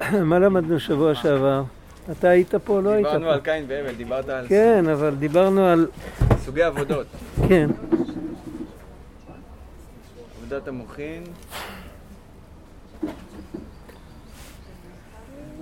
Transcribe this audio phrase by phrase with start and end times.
[0.30, 1.62] מה למדנו שבוע שעבר?
[2.10, 3.12] אתה היית פה, לא היית פה.
[3.12, 5.88] דיברנו על קין והבל, דיברת על כן, אבל דיברנו על...
[6.44, 7.06] סוגי עבודות.
[7.48, 7.70] כן.
[10.38, 11.22] עבודת המוחין,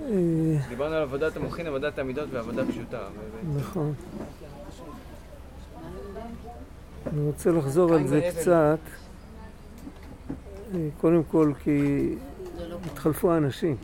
[0.09, 2.99] אה, דיברנו על עבודת המוחין, עבודת המידות ועבודה פשוטה.
[3.57, 3.93] נכון.
[7.13, 8.29] אני רוצה לחזור על זה.
[8.39, 8.77] קצת.
[10.75, 12.09] אה, קודם כל כי
[12.85, 13.75] התחלפו האנשים.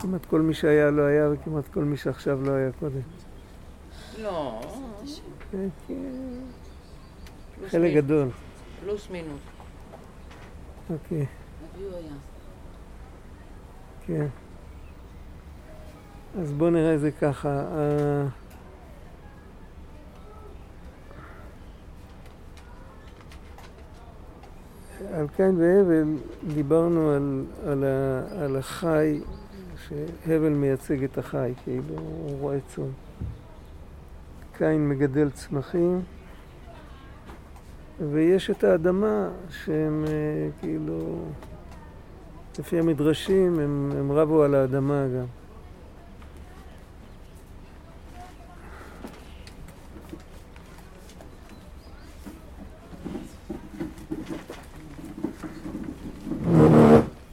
[0.00, 3.00] כמעט כל מי שהיה לא היה וכמעט כל מי שעכשיו לא היה קודם.
[4.22, 4.60] לא,
[5.54, 5.66] אה,
[7.56, 8.04] פלוס חלק מינוס.
[8.04, 8.28] גדול.
[8.80, 9.40] פלוס מינוס.
[10.90, 11.26] אוקיי.
[14.06, 14.26] כן.
[16.40, 17.64] אז בואו נראה את זה ככה.
[25.12, 26.16] על קין והבל
[26.54, 29.20] דיברנו על, על, ה, על החי,
[29.88, 32.84] שהבל מייצג את החי, כאילו הוא רועה צאן.
[34.58, 36.00] קין מגדל צמחים,
[38.12, 41.24] ויש את האדמה שהם אה, כאילו,
[42.58, 45.26] לפי המדרשים, הם, הם רבו על האדמה גם.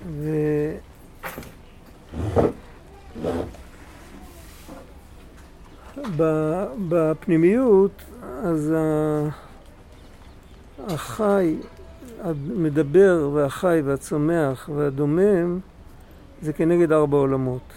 [0.08, 0.78] ו...
[5.98, 6.05] ב-
[6.90, 8.02] בפנימיות,
[8.44, 8.74] אז
[10.88, 11.56] החי,
[12.22, 15.60] המדבר והחי והצומח והדומם
[16.42, 17.74] זה כנגד ארבע עולמות.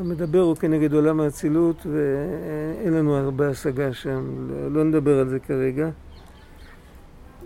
[0.00, 5.88] המדבר הוא כנגד עולם האצילות ואין לנו הרבה השגה שם, לא נדבר על זה כרגע.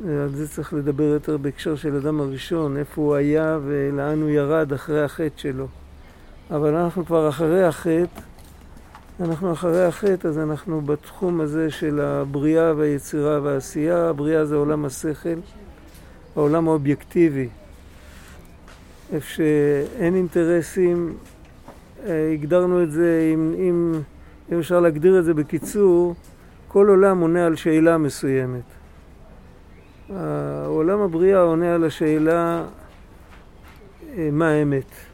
[0.05, 4.72] על זה צריך לדבר יותר בהקשר של אדם הראשון, איפה הוא היה ולאן הוא ירד
[4.72, 5.67] אחרי החטא שלו.
[6.50, 8.20] אבל אנחנו כבר אחרי החטא,
[9.20, 14.08] אנחנו אחרי החטא, אז אנחנו בתחום הזה של הבריאה והיצירה והעשייה.
[14.08, 15.39] הבריאה זה עולם השכל,
[16.36, 17.48] העולם האובייקטיבי.
[19.12, 21.14] איפה שאין אינטרסים,
[22.06, 24.00] אה, הגדרנו את זה, אם, אם,
[24.52, 26.14] אם אפשר להגדיר את זה בקיצור,
[26.68, 28.62] כל עולם עונה על שאלה מסוימת.
[30.66, 32.64] עולם הבריאה עונה על השאלה
[34.16, 35.09] אה, מה האמת.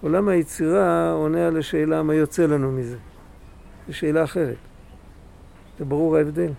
[0.00, 2.96] עולם היצירה עונה על השאלה מה יוצא לנו מזה.
[3.88, 4.56] זו שאלה אחרת.
[5.78, 6.50] זה ברור ההבדל.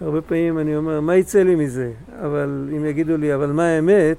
[0.00, 1.92] הרבה פעמים אני אומר, מה יצא לי מזה?
[2.20, 4.16] אבל אם יגידו לי, אבל מה האמת?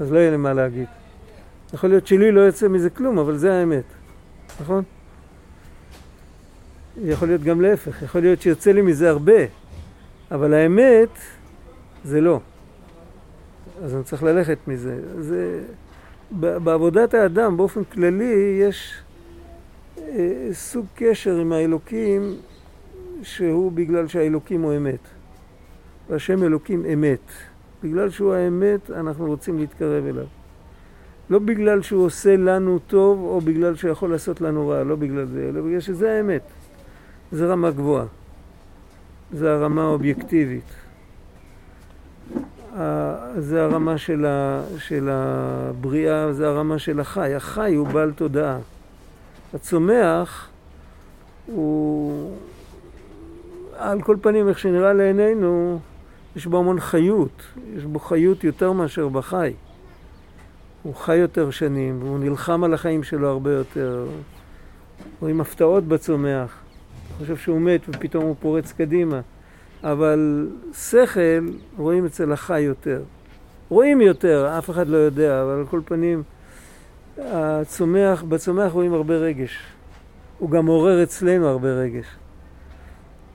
[0.00, 0.86] אז לא יהיה לי מה להגיד.
[1.74, 3.84] יכול להיות שלי לא יוצא מזה כלום, אבל זה האמת.
[4.60, 4.84] נכון?
[7.04, 9.42] יכול להיות גם להפך, יכול להיות שיוצא לי מזה הרבה,
[10.30, 11.08] אבל האמת
[12.04, 12.40] זה לא.
[13.82, 15.00] אז אני צריך ללכת מזה.
[15.18, 15.62] זה,
[16.38, 18.94] בעבודת האדם באופן כללי יש
[19.98, 22.34] אה, סוג קשר עם האלוקים
[23.22, 25.00] שהוא בגלל שהאלוקים הוא אמת.
[26.08, 27.32] והשם אלוקים אמת.
[27.82, 30.26] בגלל שהוא האמת אנחנו רוצים להתקרב אליו.
[31.30, 35.26] לא בגלל שהוא עושה לנו טוב או בגלל שהוא יכול לעשות לנו רע, לא בגלל
[35.26, 36.42] זה, אלא בגלל שזה האמת.
[37.32, 38.06] זה רמה גבוהה.
[39.32, 40.74] זה הרמה האובייקטיבית.
[43.38, 47.34] זה הרמה של, ה, של הבריאה, זה הרמה של החי.
[47.34, 48.58] החי הוא בעל תודעה.
[49.54, 50.48] הצומח
[51.46, 52.30] הוא,
[53.76, 55.78] על כל פנים, איך שנראה לעינינו,
[56.36, 57.42] יש בו המון חיות.
[57.76, 59.52] יש בו חיות יותר מאשר בחי.
[60.82, 64.06] הוא חי יותר שנים, והוא נלחם על החיים שלו הרבה יותר.
[65.20, 66.58] רואים הפתעות בצומח.
[67.18, 69.20] חושב שהוא מת ופתאום הוא פורץ קדימה.
[69.84, 71.20] אבל שכל
[71.76, 73.02] רואים אצל החי יותר.
[73.68, 76.22] רואים יותר, אף אחד לא יודע, אבל על כל פנים,
[77.18, 79.58] הצומח, בצומח רואים הרבה רגש.
[80.38, 82.06] הוא גם מעורר אצלנו הרבה רגש.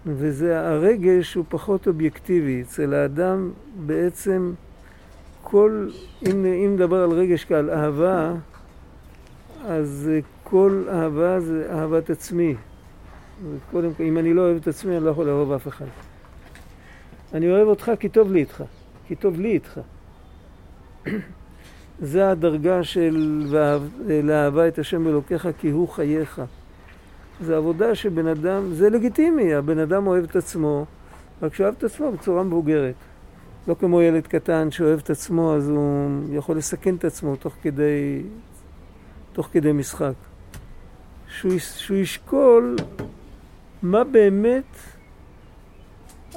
[0.05, 2.61] וזה, הרגש הוא פחות אובייקטיבי.
[2.61, 3.51] אצל האדם
[3.85, 4.53] בעצם
[5.41, 5.89] כל,
[6.25, 8.33] אם, אם נדבר על רגש כעל אהבה,
[9.65, 10.09] אז
[10.43, 12.55] כל אהבה זה אהבת עצמי.
[13.71, 15.85] קודם כל, אם אני לא אוהב את עצמי, אני לא יכול לאהוב אף אחד.
[17.33, 18.63] אני אוהב אותך כי טוב לי איתך,
[19.07, 19.79] כי טוב לי איתך.
[22.01, 23.81] זה הדרגה של ואהב,
[24.23, 26.41] לאהבה את השם אלוקיך כי הוא חייך.
[27.41, 30.85] זה עבודה שבן אדם, זה לגיטימי, הבן אדם אוהב את עצמו,
[31.41, 32.95] רק שהוא אוהב את עצמו בצורה מבוגרת.
[33.67, 38.21] לא כמו ילד קטן שאוהב את עצמו, אז הוא יכול לסכן את עצמו תוך כדי,
[39.33, 40.13] תוך כדי משחק.
[41.27, 42.75] שהוא, שהוא ישקול
[43.81, 44.77] מה באמת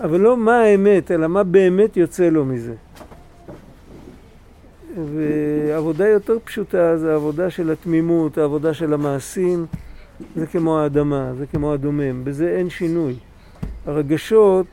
[0.01, 2.75] אבל לא מה האמת, אלא מה באמת יוצא לו מזה.
[5.15, 9.67] ועבודה יותר פשוטה זה העבודה של התמימות, העבודה של המעשים,
[10.37, 13.15] זה כמו האדמה, זה כמו הדומם, בזה אין שינוי.
[13.87, 14.67] הרגשות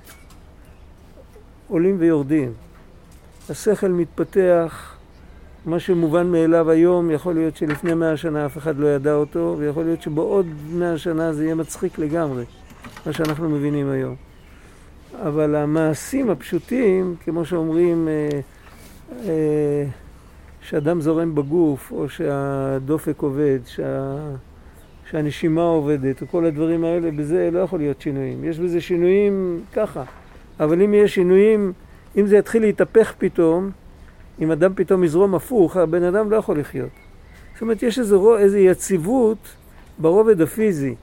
[1.67, 2.53] עולים ויורדים.
[3.49, 4.95] השכל מתפתח,
[5.65, 9.83] מה שמובן מאליו היום, יכול להיות שלפני מאה שנה אף אחד לא ידע אותו, ויכול
[9.83, 12.43] להיות שבעוד מאה שנה זה יהיה מצחיק לגמרי,
[13.05, 14.30] מה שאנחנו מבינים היום.
[15.19, 18.39] אבל המעשים הפשוטים, כמו שאומרים, אה,
[19.25, 19.85] אה,
[20.61, 24.17] שאדם זורם בגוף, או שהדופק עובד, שה...
[25.11, 28.43] שהנשימה עובדת, וכל הדברים האלה, בזה לא יכול להיות שינויים.
[28.43, 30.03] יש בזה שינויים ככה,
[30.59, 31.73] אבל אם יש שינויים,
[32.17, 33.71] אם זה יתחיל להתהפך פתאום,
[34.41, 36.89] אם אדם פתאום יזרום הפוך, הבן אדם לא יכול לחיות.
[37.53, 39.55] זאת אומרת, יש איזו, איזו יציבות
[39.97, 40.95] ברובד הפיזי.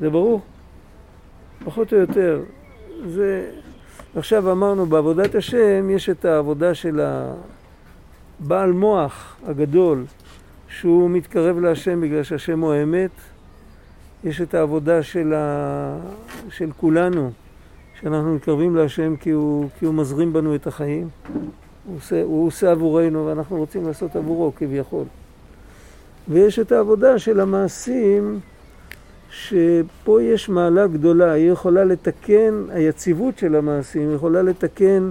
[0.00, 0.40] זה ברור?
[1.64, 2.42] פחות או יותר.
[3.08, 3.50] זה...
[4.16, 7.00] עכשיו אמרנו, בעבודת השם יש את העבודה של
[8.40, 10.04] הבעל מוח הגדול,
[10.68, 13.10] שהוא מתקרב להשם בגלל שהשם הוא האמת.
[14.24, 15.98] יש את העבודה של, ה...
[16.50, 17.30] של כולנו,
[18.00, 21.08] שאנחנו מתקרבים להשם כי הוא, כי הוא מזרים בנו את החיים.
[21.86, 25.04] הוא עושה, הוא עושה עבורנו ואנחנו רוצים לעשות עבורו כביכול.
[26.28, 28.40] ויש את העבודה של המעשים,
[29.32, 35.10] שפה יש מעלה גדולה, היא יכולה לתקן, היציבות של המעשים יכולה לתקן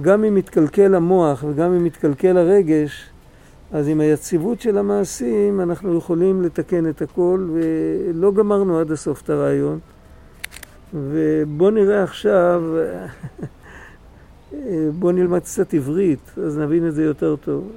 [0.00, 3.10] גם אם מתקלקל המוח וגם אם מתקלקל הרגש,
[3.72, 9.30] אז עם היציבות של המעשים אנחנו יכולים לתקן את הכל ולא גמרנו עד הסוף את
[9.30, 9.78] הרעיון.
[10.94, 12.62] ובואו נראה עכשיו
[14.98, 17.70] בואו נלמד קצת עברית, אז נבין את זה יותר טוב.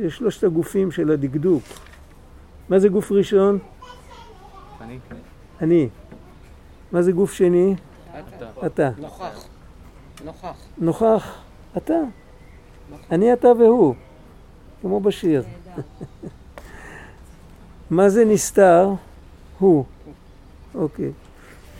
[0.00, 1.62] יש שלושת הגופים של הדקדוק.
[2.68, 3.58] מה זה גוף ראשון?
[4.80, 4.98] אני?
[5.62, 5.88] אני.
[6.92, 7.74] מה זה גוף שני?
[8.10, 8.66] אתה.
[8.66, 8.90] אתה.
[8.98, 9.46] נוכח.
[10.24, 10.56] נוכח.
[10.78, 11.42] נוכח?
[11.76, 11.98] אתה.
[13.10, 13.94] אני אתה והוא,
[14.80, 15.42] כמו בשיר.
[17.90, 18.88] מה זה נסתר?
[19.58, 19.84] הוא.
[20.74, 21.12] אוקיי.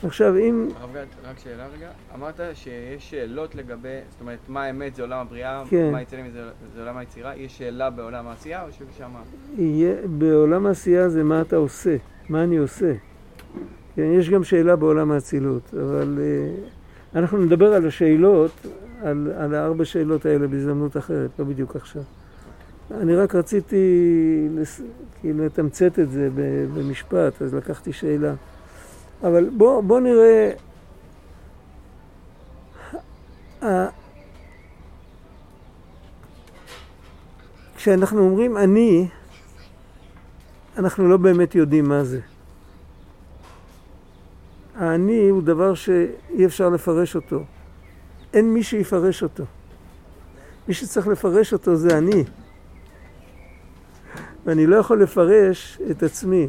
[0.05, 0.69] עכשיו אם...
[0.81, 1.91] הרב גד, רק שאלה רגע.
[2.15, 5.93] אמרת שיש שאלות לגבי, זאת אומרת, מה האמת זה עולם הבריאה, כן.
[5.93, 9.11] מה יצא לי מזה זה עולם היצירה, יש שאלה בעולם העשייה או ששם...
[9.59, 11.97] יהיה, בעולם העשייה זה מה אתה עושה,
[12.29, 12.93] מה אני עושה.
[13.95, 18.51] כן, יש גם שאלה בעולם האצילות, אבל uh, אנחנו נדבר על השאלות,
[19.03, 22.03] על, על הארבע שאלות האלה בהזדמנות אחרת, לא בדיוק עכשיו.
[22.91, 24.81] אני רק רציתי לס...
[25.21, 26.29] כאילו לתמצת את זה
[26.75, 28.35] במשפט, אז לקחתי שאלה.
[29.23, 30.51] אבל בוא, בוא נראה...
[37.77, 39.09] כשאנחנו אומרים אני,
[40.79, 42.21] אנחנו לא באמת יודעים מה זה.
[44.93, 47.45] האני הוא דבר שאי אפשר לפרש אותו.
[48.35, 49.45] אין מי שיפרש אותו.
[50.69, 52.25] מי שצריך לפרש אותו זה אני.
[54.47, 56.49] ואני לא יכול לפרש את עצמי.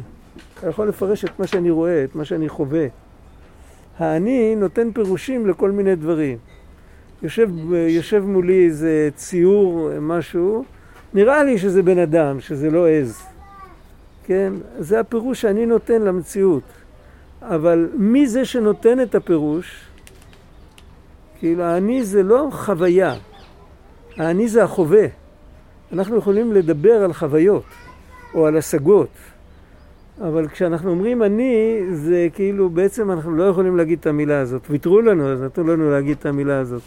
[0.62, 2.86] אני יכול לפרש את מה שאני רואה, את מה שאני חווה.
[3.98, 6.38] האני נותן פירושים לכל מיני דברים.
[7.22, 10.64] יושב, יושב מולי איזה ציור, משהו,
[11.14, 13.22] נראה לי שזה בן אדם, שזה לא עז.
[14.24, 14.52] כן?
[14.78, 16.83] זה הפירוש שאני נותן למציאות.
[17.48, 19.80] אבל מי זה שנותן את הפירוש?
[21.38, 23.14] כאילו, האני זה לא חוויה.
[24.16, 25.06] האני זה החווה.
[25.92, 27.64] אנחנו יכולים לדבר על חוויות
[28.34, 29.08] או על השגות.
[30.20, 34.62] אבל כשאנחנו אומרים אני, זה כאילו בעצם אנחנו לא יכולים להגיד את המילה הזאת.
[34.70, 36.82] ויתרו לנו, אז נתנו לנו להגיד את המילה הזאת.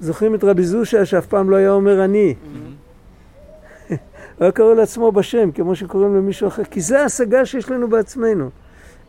[0.00, 2.34] זוכרים את רבי זושה שאף פעם לא היה אומר אני.
[3.88, 3.96] הוא
[4.40, 8.50] היה קורא לעצמו בשם, כמו שקוראים למישהו אחר, כי זה ההשגה שיש לנו בעצמנו.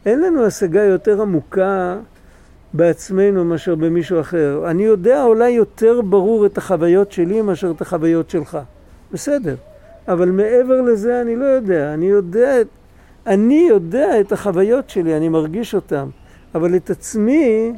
[0.06, 1.98] אין לנו השגה יותר עמוקה
[2.74, 4.64] בעצמנו מאשר במישהו אחר.
[4.68, 8.58] אני יודע אולי יותר ברור את החוויות שלי מאשר את החוויות שלך.
[9.12, 9.56] בסדר.
[10.08, 11.94] אבל מעבר לזה אני לא יודע.
[11.94, 12.56] אני יודע,
[13.28, 16.06] אני יודע את החוויות שלי, אני מרגיש אותן.
[16.56, 17.74] אבל את עצמי,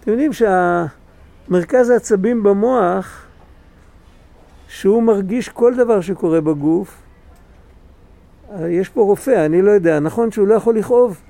[0.00, 3.26] אתם יודעים שהמרכז העצבים במוח,
[4.68, 7.02] שהוא מרגיש כל דבר שקורה בגוף,
[8.68, 11.20] יש פה רופא, אני לא יודע, נכון שהוא לא יכול לכאוב?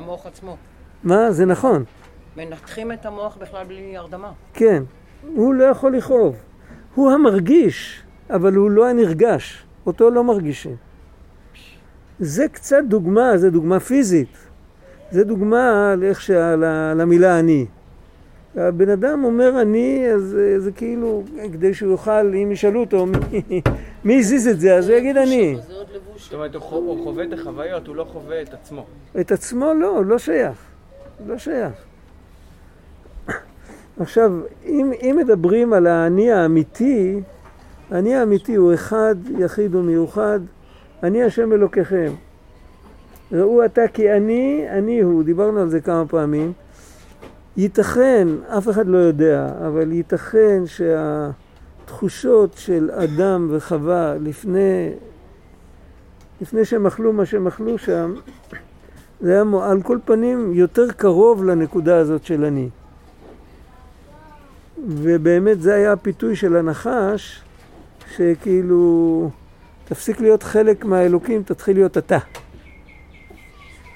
[0.00, 0.56] המוח עצמו.
[1.04, 1.30] מה?
[1.30, 1.84] זה נכון.
[2.36, 4.32] מנתחים את המוח בכלל בלי הרדמה.
[4.54, 4.82] כן,
[5.34, 6.36] הוא לא יכול לכאוב.
[6.94, 9.64] הוא המרגיש, אבל הוא לא הנרגש.
[9.86, 10.76] אותו לא מרגישים.
[12.18, 14.36] זה קצת דוגמה, זה דוגמה פיזית.
[15.10, 16.56] זה דוגמה לאיך שה...
[16.96, 17.66] למילה אני.
[18.56, 23.06] הבן אדם אומר אני, אז זה כאילו, כדי שהוא יוכל, אם ישאלו אותו
[24.04, 25.56] מי, הזיז את זה, אז הוא יגיד אני.
[26.16, 28.86] זאת אומרת, הוא חווה את החוויות, הוא לא חווה את עצמו.
[29.20, 30.58] את עצמו לא, לא שייך.
[31.26, 31.72] לא שייך.
[34.00, 34.32] עכשיו,
[34.66, 37.20] אם, אם מדברים על האני האמיתי,
[37.90, 40.40] האני האמיתי הוא אחד, יחיד ומיוחד,
[41.02, 42.12] אני השם אלוקיכם.
[43.32, 46.52] ראו אתה כי אני, אני הוא, דיברנו על זה כמה פעמים.
[47.60, 54.90] ייתכן, אף אחד לא יודע, אבל ייתכן שהתחושות של אדם וחווה לפני,
[56.40, 58.14] לפני שהם אכלו מה שהם אכלו שם,
[59.20, 62.68] זה היה על כל פנים יותר קרוב לנקודה הזאת של אני.
[64.88, 67.42] ובאמת זה היה הפיתוי של הנחש,
[68.16, 69.30] שכאילו
[69.84, 72.18] תפסיק להיות חלק מהאלוקים, תתחיל להיות אתה.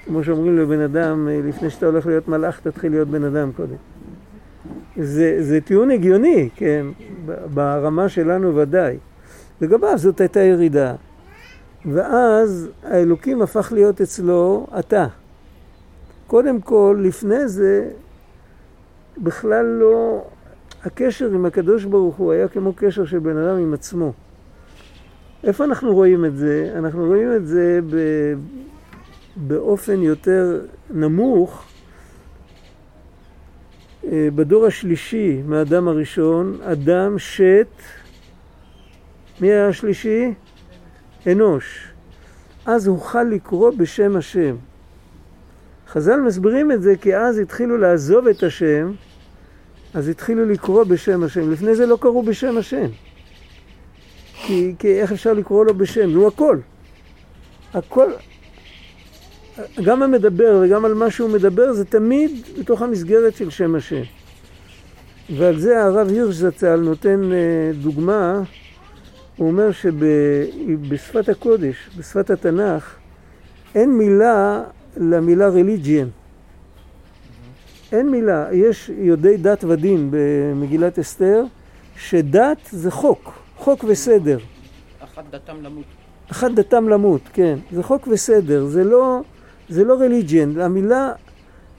[0.05, 3.75] כמו שאומרים לבן אדם, לפני שאתה הולך להיות מלאך, תתחיל להיות בן אדם קודם.
[4.97, 6.85] זה, זה טיעון הגיוני, כן,
[7.53, 8.97] ברמה שלנו ודאי.
[9.61, 10.95] לגביו זאת הייתה ירידה.
[11.85, 15.07] ואז האלוקים הפך להיות אצלו אתה.
[16.27, 17.89] קודם כל, לפני זה,
[19.17, 20.25] בכלל לא...
[20.83, 24.13] הקשר עם הקדוש ברוך הוא היה כמו קשר של בן אדם עם עצמו.
[25.43, 26.73] איפה אנחנו רואים את זה?
[26.77, 27.95] אנחנו רואים את זה ב...
[29.35, 31.65] באופן יותר נמוך
[34.11, 37.81] אה, בדור השלישי מהאדם הראשון, אדם שת,
[39.41, 40.33] מי היה השלישי?
[41.27, 41.87] אנוש.
[42.65, 44.55] אז הוכל לקרוא בשם השם.
[45.87, 48.91] חז"ל מסבירים את זה כי אז התחילו לעזוב את השם,
[49.93, 51.51] אז התחילו לקרוא בשם השם.
[51.51, 52.87] לפני זה לא קראו בשם השם.
[54.33, 56.15] כי, כי איך אפשר לקרוא לו בשם?
[56.15, 56.57] הוא הכל.
[57.73, 58.11] הכל,
[59.83, 64.01] גם המדבר וגם על מה שהוא מדבר זה תמיד בתוך המסגרת של שם השם.
[65.37, 68.41] ועל זה הרב הירש זצ"ל נותן אה, דוגמה,
[69.37, 72.95] הוא אומר שבשפת הקודש, בשפת התנ"ך,
[73.75, 74.63] אין מילה
[74.97, 76.07] למילה religion.
[77.91, 81.43] אין מילה, יש יודעי דת ודין במגילת אסתר,
[81.97, 84.37] שדת זה חוק, חוק וסדר.
[84.99, 85.85] אחת דתם למות.
[86.31, 87.59] אחת דתם למות, כן.
[87.71, 89.21] זה חוק וסדר, זה לא,
[89.69, 90.61] זה לא religion.
[90.61, 91.11] המילה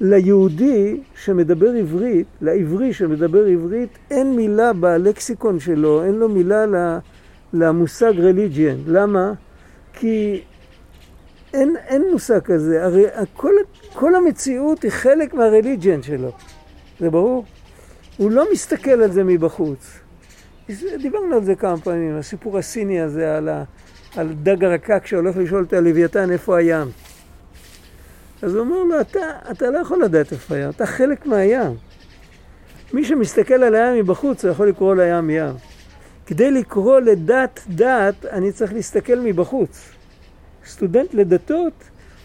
[0.00, 6.64] ליהודי שמדבר עברית, לעברי שמדבר עברית, אין מילה בלקסיקון שלו, אין לו מילה
[7.52, 8.78] למושג religion.
[8.87, 9.33] למה?
[9.93, 10.43] כי
[11.55, 13.05] אין, אין מושג כזה, הרי
[13.37, 13.52] כל,
[13.93, 16.31] כל המציאות היא חלק מהרליג'ן שלו,
[17.00, 17.45] זה ברור?
[18.16, 19.99] הוא לא מסתכל על זה מבחוץ.
[21.02, 23.64] דיברנו על זה כמה פעמים, הסיפור הסיני הזה על, ה,
[24.16, 26.88] על דג הרקק שהולך לשאול את הלוויתן איפה הים.
[28.43, 31.75] אז הוא אומר לו, אתה, אתה לא יכול לדעת איפה הים, אתה חלק מהים.
[32.93, 35.55] מי שמסתכל על הים מבחוץ, הוא יכול לקרוא לים ים.
[36.26, 39.90] כדי לקרוא לדת דת, אני צריך להסתכל מבחוץ.
[40.66, 41.73] סטודנט לדתות,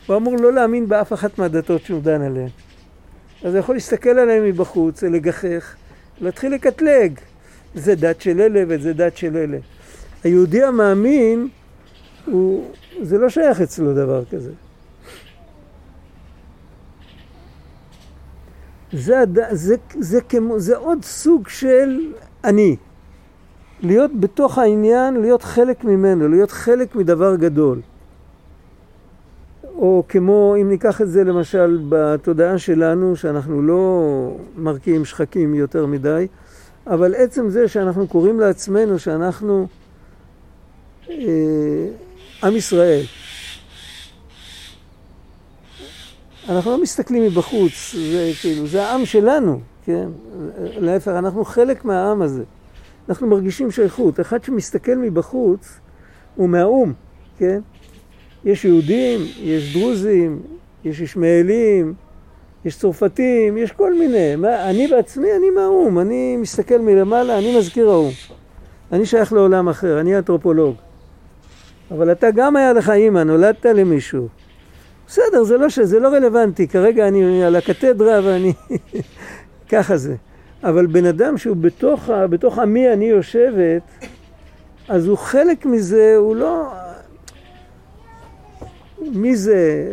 [0.08, 2.50] הוא אמור לא להאמין באף אחת מהדתות שהוא דן עליהן.
[3.44, 5.76] אז הוא יכול להסתכל עליהן מבחוץ, לגחך,
[6.22, 7.20] להתחיל לקטלג.
[7.76, 9.58] זה דת של אלה וזה דת של אלה.
[10.24, 11.48] היהודי המאמין,
[12.26, 14.52] הוא, זה לא שייך אצלו דבר כזה.
[18.94, 22.00] זה, זה, זה, זה, כמו, זה עוד סוג של
[22.44, 22.76] אני.
[23.82, 27.82] להיות בתוך העניין, להיות חלק ממנו, להיות חלק מדבר גדול.
[29.76, 36.28] או כמו, אם ניקח את זה למשל בתודעה שלנו, שאנחנו לא מרקיעים שחקים יותר מדי,
[36.88, 39.68] אבל עצם זה שאנחנו קוראים לעצמנו שאנחנו
[41.10, 41.16] אה,
[42.44, 43.02] עם ישראל.
[46.52, 50.08] אנחנו לא מסתכלים מבחוץ, זה כאילו, זה העם שלנו, כן?
[50.60, 52.44] להפך, אנחנו חלק מהעם הזה.
[53.10, 54.20] אנחנו מרגישים שייכות.
[54.20, 55.80] אחד שמסתכל מבחוץ
[56.36, 56.94] הוא מהאו"ם,
[57.38, 57.60] כן?
[58.46, 60.40] יש יהודים, יש דרוזים,
[60.86, 61.94] יש ישמעאלים,
[62.66, 64.36] יש צרפתים, יש כל מיני.
[64.36, 68.12] מה, אני בעצמי, אני מהאו"ם, אני מסתכל מלמעלה, אני מזכיר האו"ם.
[68.92, 70.76] אני שייך לעולם אחר, אני אנתרופולוג.
[71.92, 74.28] אבל אתה גם היה לך אימא, נולדת למישהו.
[75.12, 75.68] בסדר, זה לא.
[75.84, 78.54] זה לא רלוונטי, כרגע אני על הקתדרה ואני...
[79.72, 80.16] ככה זה.
[80.64, 83.82] אבל בן אדם שהוא בתוך, בתוך עמי אני יושבת,
[84.88, 86.74] אז הוא חלק מזה, הוא לא...
[89.00, 89.92] מי זה?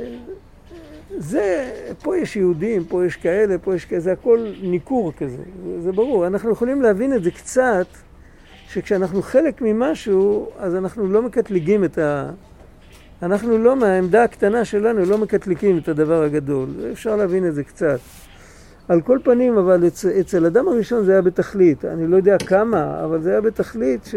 [1.19, 1.73] זה,
[2.03, 5.43] פה יש יהודים, פה יש כאלה, פה יש כאלה, זה הכל ניכור כזה,
[5.81, 6.27] זה, ברור.
[6.27, 7.87] אנחנו יכולים להבין את זה קצת,
[8.69, 12.31] שכשאנחנו חלק ממשהו, אז אנחנו לא מקטלגים את ה...
[13.23, 16.69] אנחנו לא, מהעמדה הקטנה שלנו, לא מקטלגים את הדבר הגדול.
[16.93, 17.99] אפשר להבין את זה קצת.
[18.89, 21.85] על כל פנים, אבל אצ, אצל אדם הראשון זה היה בתכלית.
[21.85, 24.09] אני לא יודע כמה, אבל זה היה בתכלית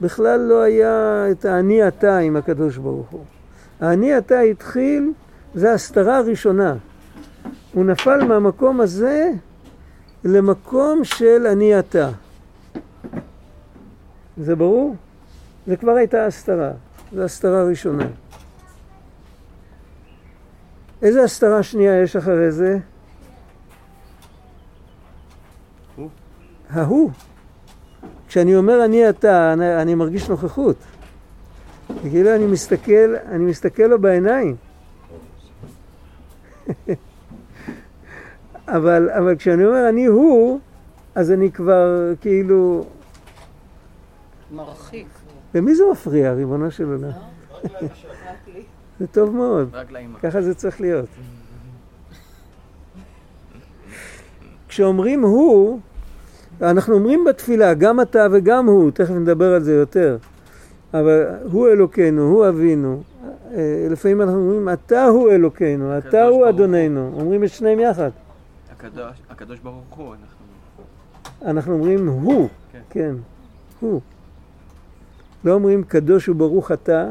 [0.00, 3.24] שבכלל לא היה את האני אתה עם הקדוש ברוך הוא.
[3.80, 5.12] האני אתה התחיל,
[5.54, 6.74] זה ההסתרה הראשונה.
[7.72, 9.30] הוא נפל מהמקום הזה
[10.24, 12.10] למקום של אני אתה.
[14.36, 14.96] זה ברור?
[15.66, 16.70] זה כבר הייתה הסתרה,
[17.12, 18.06] זו הסתרה ראשונה.
[21.02, 22.78] איזה הסתרה שנייה יש אחרי זה?
[25.96, 26.08] הוא.
[26.70, 27.10] ההוא.
[28.28, 30.76] כשאני אומר אני אתה, אני, אני מרגיש נוכחות.
[32.02, 34.56] כאילו אני מסתכל, אני מסתכל לו בעיניים.
[38.68, 40.60] אבל, אבל כשאני אומר אני הוא,
[41.14, 42.84] אז אני כבר כאילו...
[44.52, 45.06] מרחיק.
[45.54, 47.10] למי זה מפריע, ריבונו של עולם?
[49.00, 49.76] זה טוב מאוד.
[50.22, 51.08] ככה זה צריך להיות.
[54.68, 55.80] כשאומרים הוא,
[56.62, 60.16] אנחנו אומרים בתפילה, גם אתה וגם הוא, תכף נדבר על זה יותר,
[60.94, 63.02] אבל הוא אלוקינו, הוא אבינו.
[63.54, 67.12] אה, לפעמים אנחנו אומרים, אתה הוא אלוקינו, אתה הוא אדוננו.
[67.20, 68.10] אומרים את שניהם יחד.
[68.72, 70.44] הקדוש, הקדוש ברוך הוא, אנחנו...
[71.50, 72.80] אנחנו אומרים הוא, כן.
[72.90, 73.14] כן,
[73.80, 74.00] הוא.
[75.44, 77.06] לא אומרים קדוש וברוך אתה,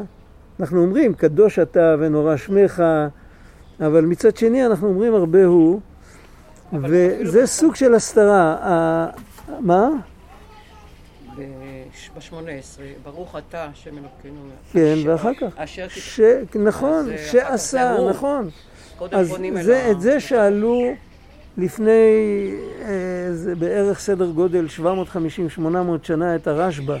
[0.60, 2.82] אנחנו אומרים קדוש אתה ונורא שמך,
[3.80, 5.80] אבל מצד שני אנחנו אומרים הרבה הוא,
[6.72, 8.56] וזה סוג של הסתרה.
[9.60, 9.88] מה?
[11.36, 12.32] ב-18,
[13.04, 14.40] ברוך אתה, השם אלוקינו.
[14.72, 15.46] כן, ואחר כך.
[15.56, 16.20] אשר ש...
[16.54, 17.96] נכון, אה, שעשה.
[18.10, 18.48] נכון.
[19.12, 20.82] אז אל זה, ה- את זה שאלו
[21.58, 21.90] לפני
[22.82, 22.88] אה,
[23.58, 24.66] בערך סדר גודל
[25.58, 25.60] 750-800
[26.02, 26.98] שנה את הרשב"א.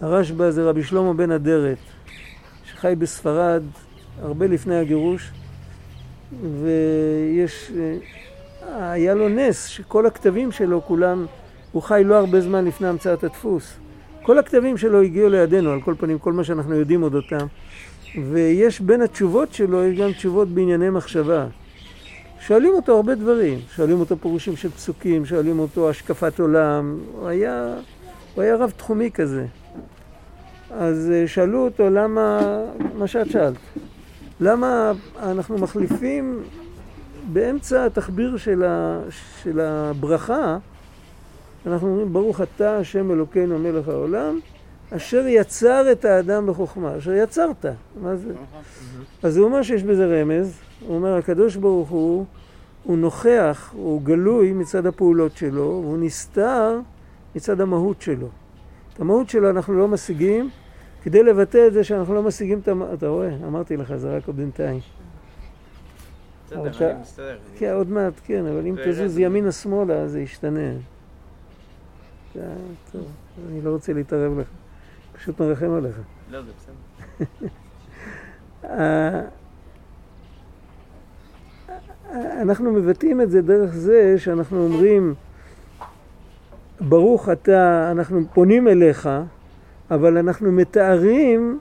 [0.00, 1.78] הרשב"א זה רבי שלמה בן אדרת,
[2.64, 3.62] שחי בספרד
[4.22, 5.30] הרבה לפני הגירוש,
[6.62, 11.26] ויש, אה, היה לו נס שכל הכתבים שלו כולם,
[11.72, 13.76] הוא חי לא הרבה זמן לפני המצאת הדפוס.
[14.22, 17.46] כל הכתבים שלו הגיעו לידינו, על כל פנים, כל מה שאנחנו יודעים אודותם.
[18.32, 21.46] ויש בין התשובות שלו, יש גם תשובות בענייני מחשבה.
[22.40, 27.74] שואלים אותו הרבה דברים, שואלים אותו פירושים של פסוקים, שואלים אותו השקפת עולם, הוא היה,
[28.34, 29.46] הוא היה רב תחומי כזה.
[30.70, 32.40] אז אה, שאלו אותו למה,
[32.98, 33.56] מה שאת שאלת,
[34.40, 36.42] למה אנחנו מחליפים
[37.32, 39.00] באמצע התחביר של, ה,
[39.42, 40.58] של הברכה,
[41.66, 44.38] אנחנו אומרים ברוך אתה השם אלוקינו מלך העולם,
[44.96, 47.66] אשר יצר את האדם בחוכמה, אשר יצרת,
[48.02, 48.32] מה זה?
[49.22, 52.24] אז הוא אומר שיש בזה רמז, הוא אומר הקדוש ברוך הוא,
[52.84, 56.80] הוא נוכח, הוא גלוי מצד הפעולות שלו, והוא נסתר
[57.34, 58.28] מצד המהות שלו.
[58.94, 60.50] את המהות שלו אנחנו לא משיגים,
[61.02, 63.30] כדי לבטא את זה שאנחנו לא משיגים את המהות, אתה רואה?
[63.46, 64.80] אמרתי לך, זה רק בינתיים.
[66.46, 67.38] בסדר, אני מסתדר.
[67.56, 69.18] כן, עוד מעט, כן, אבל אם זה תזוז רמז.
[69.18, 70.70] ימינה-שמאלה, זה ישתנה.
[72.92, 73.06] טוב,
[73.48, 74.46] אני לא רוצה להתערב לך,
[75.16, 76.00] פשוט מרחם עליך.
[76.30, 77.46] לא, זה בסדר.
[78.64, 79.22] אה,
[82.42, 85.14] אנחנו מבטאים את זה דרך זה שאנחנו אומרים
[86.80, 89.08] ברוך אתה, אנחנו פונים אליך,
[89.90, 91.58] אבל אנחנו מתארים,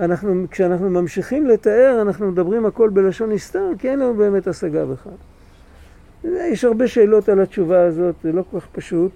[0.00, 5.06] אנחנו, כשאנחנו ממשיכים לתאר, אנחנו מדברים הכל בלשון נסתר, כי אין לנו באמת השגה בך.
[6.24, 9.12] יש הרבה שאלות על התשובה הזאת, זה לא כל כך פשוט.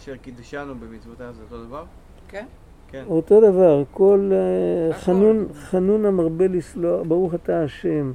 [0.00, 1.84] אשר קידשנו במצוותיו זה אותו דבר?
[2.28, 2.44] כן?
[2.90, 3.04] כן.
[3.08, 4.92] אותו דבר, כל אה.
[4.94, 8.12] חנון, חנון המרבה לסלוח, ברוך אתה השם.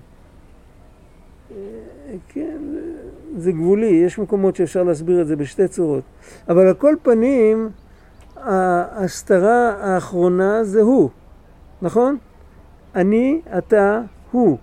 [1.51, 1.55] אה,
[2.29, 2.93] כן, זה-
[3.41, 6.03] זה גבולי, יש מקומות שאפשר להסביר את זה בשתי צורות.
[6.49, 7.69] אבל על כל פנים,
[8.43, 11.09] ההסתרה האחרונה זה הוא,
[11.81, 12.17] נכון?
[12.95, 14.57] אני, אתה, הוא.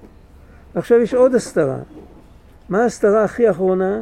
[0.74, 1.78] עכשיו יש עוד הסתרה.
[2.68, 4.00] מה ההסתרה הכי אחרונה?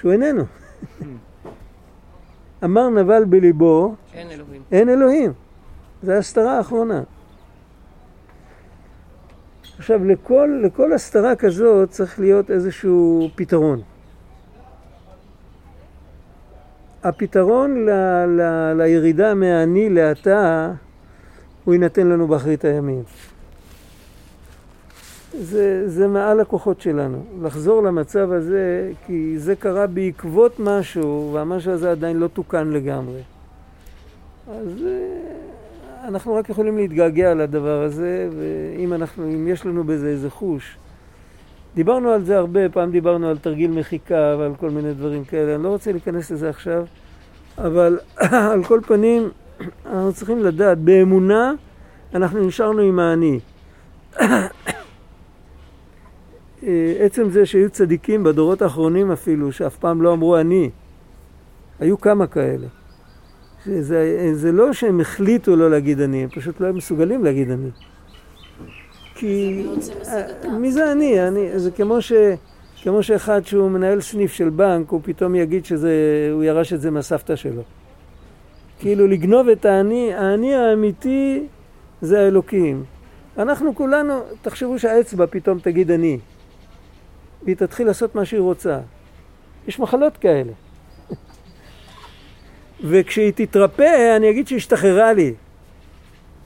[0.00, 0.42] שהוא איננו.
[2.64, 4.62] אמר נבל בליבו, אין אלוהים.
[4.72, 5.32] אין אלוהים.
[6.02, 7.02] זו ההסתרה האחרונה.
[9.78, 13.80] עכשיו, לכל, לכל הסתרה כזאת צריך להיות איזשהו פתרון.
[17.04, 17.90] הפתרון ל,
[18.26, 20.72] ל, לירידה מהאני לאתה,
[21.64, 23.02] הוא יינתן לנו באחרית הימים.
[25.40, 31.90] זה, זה מעל הכוחות שלנו, לחזור למצב הזה, כי זה קרה בעקבות משהו, והמשהו הזה
[31.90, 33.20] עדיין לא תוקן לגמרי.
[34.50, 40.76] אז אה, אנחנו רק יכולים להתגעגע לדבר הזה, ואם אנחנו, יש לנו בזה איזה חוש.
[41.74, 45.62] דיברנו על זה הרבה, פעם דיברנו על תרגיל מחיקה ועל כל מיני דברים כאלה, אני
[45.62, 46.84] לא רוצה להיכנס לזה עכשיו,
[47.58, 47.98] אבל
[48.52, 49.28] על כל פנים,
[49.86, 51.52] אנחנו צריכים לדעת, באמונה
[52.14, 53.40] אנחנו נשארנו עם האני.
[57.00, 60.70] עצם זה שהיו צדיקים בדורות האחרונים אפילו, שאף פעם לא אמרו אני,
[61.80, 62.66] היו כמה כאלה.
[63.66, 67.70] זה, זה לא שהם החליטו לא להגיד אני, הם פשוט לא היו מסוגלים להגיד אני.
[69.18, 69.62] כי...
[70.08, 70.58] אה.
[70.58, 71.28] מי זה אני?
[71.28, 71.58] אני?
[71.58, 72.12] זה כמו, ש,
[72.82, 77.36] כמו שאחד שהוא מנהל סניף של בנק, הוא פתאום יגיד שהוא ירש את זה מהסבתא
[77.36, 77.62] שלו.
[78.78, 81.46] כאילו לגנוב את האני, האני האמיתי
[82.00, 82.84] זה האלוקים.
[83.38, 86.18] אנחנו כולנו, תחשבו שהאצבע פתאום תגיד אני,
[87.42, 88.80] והיא תתחיל לעשות מה שהיא רוצה.
[89.68, 90.52] יש מחלות כאלה.
[92.88, 95.34] וכשהיא תתרפא, אני אגיד שהשתחררה לי.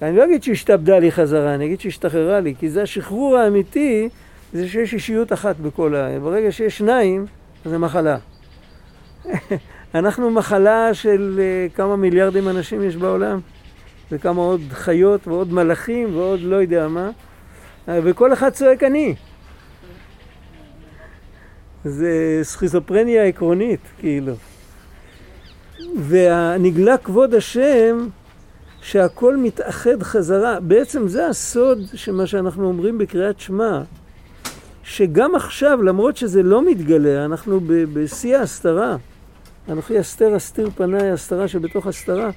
[0.02, 4.08] אני לא אגיד שהשתעבדה לי חזרה, אני אגיד שהשתחררה לי, כי זה השחרור האמיתי,
[4.52, 6.18] זה שיש אישיות אחת בכל ה...
[6.18, 7.26] ברגע שיש שניים,
[7.64, 8.16] זה מחלה.
[9.94, 13.40] אנחנו מחלה של uh, כמה מיליארדים אנשים יש בעולם,
[14.12, 17.10] וכמה עוד חיות ועוד מלאכים ועוד לא יודע מה,
[17.88, 19.14] וכל אחד צועק אני.
[21.84, 24.34] זה סכיזופרניה עקרונית, כאילו.
[25.96, 28.08] והנגלה כבוד השם
[28.82, 30.60] שהכל מתאחד חזרה.
[30.60, 33.82] בעצם זה הסוד שמה שאנחנו אומרים בקריאת שמע,
[34.84, 38.96] שגם עכשיו, למרות שזה לא מתגלה, אנחנו בשיא ההסתרה.
[39.68, 42.30] אנוכי אסתר אסתיר פניי, הסתרה שבתוך הסתרה,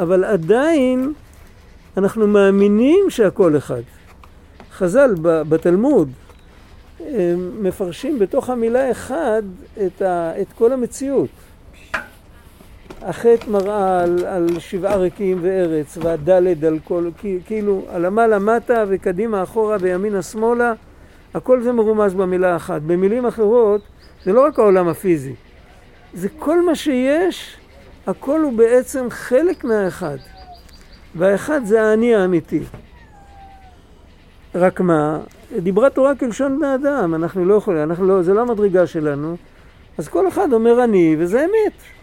[0.00, 1.12] אבל עדיין
[1.96, 3.82] אנחנו מאמינים שהכל אחד.
[4.72, 6.10] חז"ל בתלמוד
[7.60, 9.42] מפרשים בתוך המילה אחד
[9.86, 11.28] את, ה, את כל המציאות.
[13.06, 17.10] החטא מראה על, על שבעה ריקים וארץ, והדלת על כל,
[17.46, 20.72] כאילו, על המעלה מטה וקדימה אחורה וימינה שמאלה,
[21.34, 22.82] הכל זה מרומז במילה אחת.
[22.82, 23.80] במילים אחרות,
[24.24, 25.34] זה לא רק העולם הפיזי,
[26.14, 27.56] זה כל מה שיש,
[28.06, 30.16] הכל הוא בעצם חלק מהאחד.
[31.14, 32.62] והאחד זה האני האמיתי.
[34.54, 35.18] רק מה,
[35.58, 39.36] דיברה תורה כלשון בני אדם, אנחנו לא יכולים, אנחנו לא, זה לא המדרגה שלנו,
[39.98, 41.95] אז כל אחד אומר אני, וזה אמת.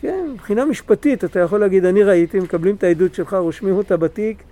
[0.00, 4.42] כן, מבחינה משפטית אתה יכול להגיד אני ראיתי, מקבלים את העדות שלך, רושמים אותה בתיק,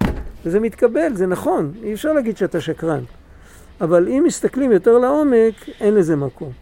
[0.44, 3.04] וזה מתקבל, זה נכון, אי אפשר להגיד שאתה שקרן.
[3.80, 6.52] אבל אם מסתכלים יותר לעומק, אין לזה מקום.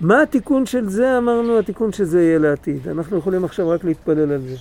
[0.00, 1.18] מה התיקון של זה?
[1.18, 2.88] אמרנו, התיקון של זה יהיה לעתיד.
[2.88, 4.56] אנחנו יכולים עכשיו רק להתפלל על זה.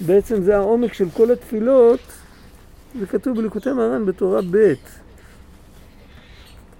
[0.00, 2.00] בעצם זה העומק של כל התפילות,
[3.00, 4.72] זה כתוב בליקוטי מרן בתורה ב'.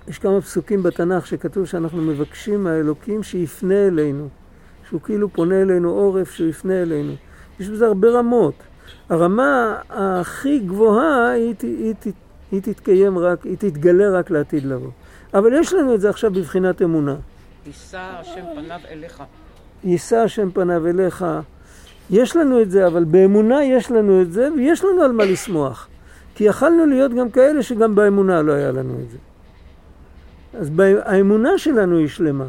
[0.08, 4.28] יש כמה פסוקים בתנ"ך שכתוב שאנחנו מבקשים מהאלוקים שיפנה אלינו.
[4.88, 7.12] שהוא כאילו פונה אלינו עורף, שהוא יפנה אלינו.
[7.60, 8.54] יש בזה הרבה רמות.
[9.08, 12.12] הרמה הכי גבוהה היא, היא, היא,
[12.52, 14.90] היא תתקיים רק, היא תתגלה רק לעתיד לבוא.
[15.34, 17.16] אבל יש לנו את זה עכשיו בבחינת אמונה.
[17.66, 19.22] יישא השם פניו אליך.
[19.84, 21.24] יישא השם פניו אליך.
[22.10, 25.88] יש לנו את זה, אבל באמונה יש לנו את זה, ויש לנו על מה לשמוח.
[26.34, 29.18] כי יכלנו להיות גם כאלה שגם באמונה לא היה לנו את זה.
[30.58, 30.70] אז
[31.04, 32.46] האמונה שלנו היא שלמה.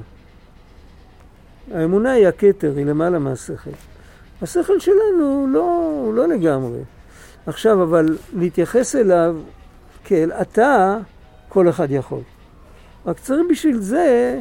[1.73, 3.69] האמונה היא הכתר, היא למעלה מהשכל.
[4.41, 6.79] השכל שלנו הוא לא, הוא לא לגמרי.
[7.45, 9.35] עכשיו, אבל להתייחס אליו
[10.03, 10.97] כאל אתה,
[11.49, 12.21] כל אחד יכול.
[13.05, 14.39] רק צריך בשביל זה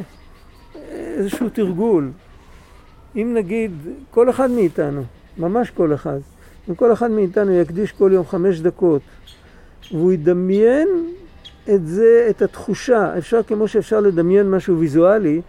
[0.91, 2.11] איזשהו תרגול.
[3.15, 3.71] אם נגיד,
[4.11, 5.01] כל אחד מאיתנו,
[5.37, 6.19] ממש כל אחד,
[6.69, 9.01] אם כל אחד מאיתנו יקדיש כל יום חמש דקות,
[9.91, 10.87] והוא ידמיין
[11.73, 15.41] את זה, את התחושה, אפשר כמו שאפשר לדמיין משהו ויזואלי,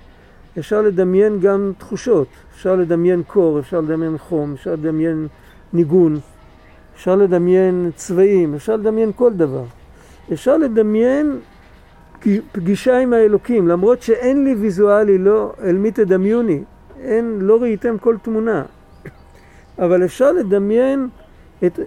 [0.59, 5.27] אפשר לדמיין גם תחושות, אפשר לדמיין קור, אפשר לדמיין חום, אפשר לדמיין
[5.73, 6.19] ניגון,
[6.95, 9.65] אפשר לדמיין צבעים, אפשר לדמיין כל דבר.
[10.33, 11.39] אפשר לדמיין
[12.53, 16.63] פגישה עם האלוקים, למרות שאין לי ויזואלי, לא, אל מי תדמיוני,
[17.01, 18.63] אין, לא ראיתם כל תמונה.
[19.79, 21.09] אבל אפשר לדמיין
[21.67, 21.79] את,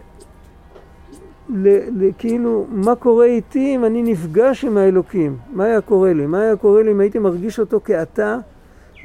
[1.50, 5.38] ל, ל, כאילו, מה קורה איתי אם אני נפגש עם האלוקים?
[5.52, 6.26] מה היה קורה לי?
[6.26, 8.38] מה היה קורה לי אם הייתי מרגיש אותו כאתה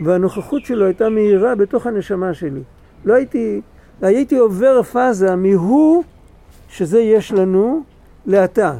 [0.04, 2.62] והנוכחות שלו הייתה מהירה בתוך הנשמה שלי.
[3.04, 3.61] לא הייתי,
[4.02, 6.04] הייתי עובר פאזה מהוא,
[6.68, 7.82] שזה יש לנו,
[8.26, 8.74] לאתה.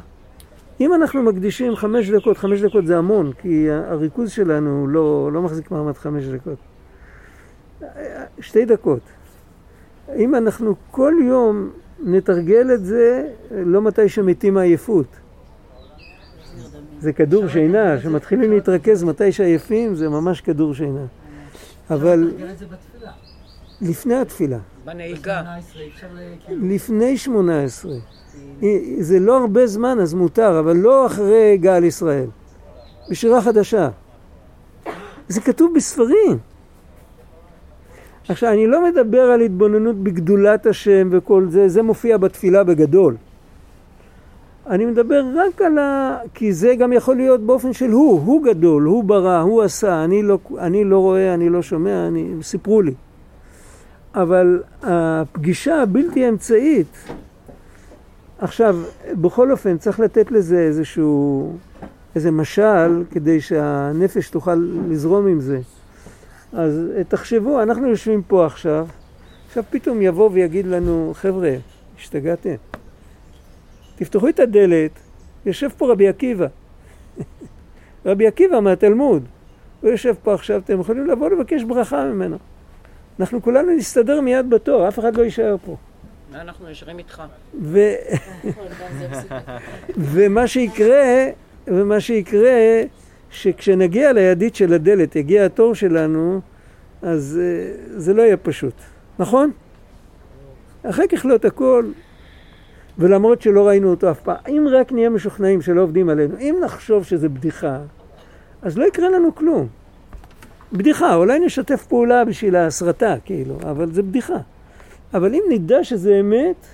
[0.81, 5.71] אם אנחנו מקדישים חמש דקות, חמש דקות זה המון, כי הריכוז שלנו לא, לא מחזיק
[5.71, 6.59] מעמד חמש דקות.
[8.41, 9.01] שתי דקות.
[10.17, 11.71] אם אנחנו כל יום
[12.05, 15.07] נתרגל את זה, לא מתי שמתים מעייפות.
[17.01, 21.05] זה כדור שינה, שמתחילים להתרכז מתי שעייפים, זה ממש כדור שינה.
[21.91, 22.33] אבל...
[23.81, 24.59] לפני התפילה.
[24.85, 25.43] בנהיגה.
[26.49, 27.97] לפני שמונה עשרה.
[29.01, 32.27] זה לא הרבה זמן, אז מותר, אבל לא אחרי גל ישראל.
[33.11, 33.89] בשירה חדשה.
[35.29, 36.39] זה כתוב בספרים.
[38.29, 43.17] עכשיו, אני לא מדבר על התבוננות בגדולת השם וכל זה, זה מופיע בתפילה בגדול.
[44.69, 46.19] אני מדבר רק על ה...
[46.35, 50.23] כי זה גם יכול להיות באופן של הוא, הוא גדול, הוא ברא, הוא עשה, אני
[50.23, 52.35] לא, אני לא רואה, אני לא שומע, אני...
[52.43, 52.95] סיפרו לי.
[54.15, 56.97] אבל הפגישה הבלתי אמצעית,
[58.39, 58.77] עכשיו,
[59.13, 61.53] בכל אופן, צריך לתת לזה איזשהו,
[62.15, 64.55] איזה משל כדי שהנפש תוכל
[64.89, 65.61] לזרום עם זה.
[66.53, 68.87] אז אה, תחשבו, אנחנו יושבים פה עכשיו,
[69.47, 71.55] עכשיו פתאום יבוא ויגיד לנו, חבר'ה,
[71.99, 72.55] השתגעתם.
[73.99, 74.91] תפתחו את הדלת,
[75.47, 76.47] יושב פה רבי עקיבא.
[78.07, 79.25] רבי עקיבא מהתלמוד.
[79.81, 82.37] הוא יושב פה עכשיו, אתם יכולים לבוא לבקש ברכה ממנו.
[83.21, 85.77] אנחנו כולנו נסתדר מיד בתור, אף אחד לא יישאר פה.
[86.35, 87.23] אנחנו ישרים איתך.
[87.63, 87.81] ו...
[89.97, 91.27] ומה שיקרה,
[91.67, 92.83] ומה שיקרה,
[93.31, 96.41] שכשנגיע לידית של הדלת, יגיע התור שלנו,
[97.03, 98.75] אז uh, זה לא יהיה פשוט,
[99.19, 99.51] נכון?
[100.83, 101.85] אחר כך לא את הכל,
[102.99, 107.05] ולמרות שלא ראינו אותו אף פעם, אם רק נהיה משוכנעים שלא עובדים עלינו, אם נחשוב
[107.05, 107.79] שזה בדיחה,
[108.63, 109.67] אז לא יקרה לנו כלום.
[110.73, 114.39] בדיחה, אולי נשתף פעולה בשביל ההסרטה, כאילו, אבל זה בדיחה.
[115.15, 116.67] אבל אם נדע שזה אמת,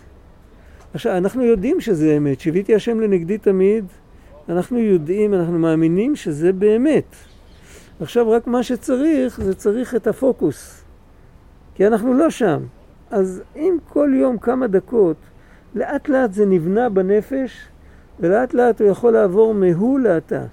[0.94, 3.84] עכשיו, אנחנו יודעים שזה אמת, שיוויתי השם לנגדי תמיד,
[4.48, 7.16] אנחנו יודעים, אנחנו מאמינים שזה באמת.
[8.00, 10.84] עכשיו רק מה שצריך, זה צריך את הפוקוס.
[11.74, 12.62] כי אנחנו לא שם.
[13.10, 15.16] אז אם כל יום כמה דקות,
[15.74, 17.68] לאט לאט זה נבנה בנפש,
[18.20, 20.44] ולאט לאט הוא יכול לעבור מהוא לאתה.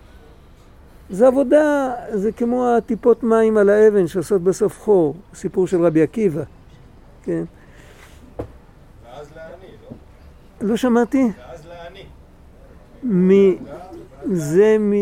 [1.10, 6.44] זה עבודה, זה כמו הטיפות מים על האבן שעושות בסוף חור, סיפור של רבי עקיבא,
[7.24, 7.44] כן?
[9.06, 9.74] ואז לעני,
[10.62, 10.70] לא?
[10.70, 11.24] לא שמעתי?
[11.24, 12.06] ואז לעני.
[13.04, 13.56] מ...
[14.34, 14.94] זה מ...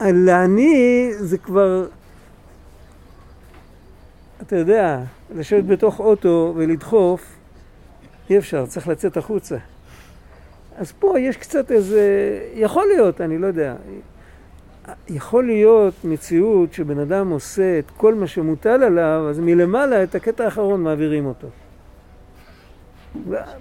[0.00, 1.86] לעני זה כבר...
[4.42, 5.00] אתה יודע,
[5.34, 7.36] לשבת בתוך אוטו ולדחוף,
[8.30, 9.56] אי אפשר, צריך לצאת החוצה.
[10.76, 12.02] אז פה יש קצת איזה...
[12.54, 13.74] יכול להיות, אני לא יודע.
[15.08, 20.44] יכול להיות מציאות שבן אדם עושה את כל מה שמוטל עליו, אז מלמעלה את הקטע
[20.44, 21.48] האחרון מעבירים אותו.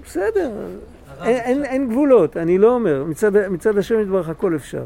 [0.06, 0.52] בסדר,
[1.24, 4.86] אין, אין, אין גבולות, אני לא אומר, מצד, מצד השם יתברך הכל אפשר.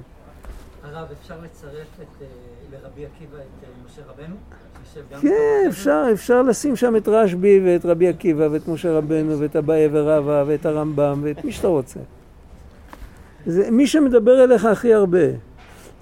[0.84, 2.28] הרב, אפשר לצרף את, אה,
[2.72, 4.36] לרבי עקיבא את אה, משה רבנו?
[5.21, 9.89] כן, אפשר, אפשר לשים שם את רשב"י ואת רבי עקיבא ואת משה רבנו ואת אביי
[9.91, 11.99] ורבא ואת הרמב"ם ואת מי שאתה רוצה.
[13.45, 15.27] זה מי שמדבר אליך הכי הרבה.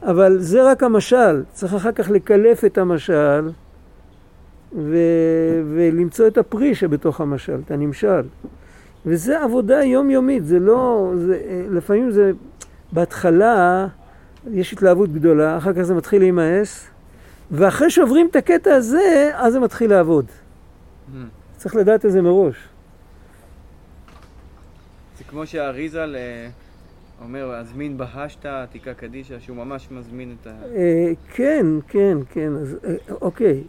[0.04, 3.50] אבל זה רק המשל, צריך אחר כך לקלף את המשל
[4.74, 4.98] ו...
[5.76, 8.22] ולמצוא את הפרי שבתוך המשל, את הנמשל.
[9.06, 12.32] וזה עבודה יומיומית, זה לא, זה, לפעמים זה,
[12.92, 13.88] בהתחלה
[14.52, 16.91] יש התלהבות גדולה, אחר כך זה מתחיל להימאס,
[17.52, 20.26] ואחרי שעוברים את הקטע הזה, אז זה מתחיל לעבוד.
[20.26, 21.18] Mm.
[21.58, 22.56] צריך לדעת את זה מראש.
[25.18, 26.16] זה כמו שהאריזל
[27.24, 30.50] אומר, הזמין בהשתא, עתיקה קדישא, שהוא ממש מזמין את ה...
[30.76, 33.64] אה, כן, כן, כן, אז אה, אוקיי.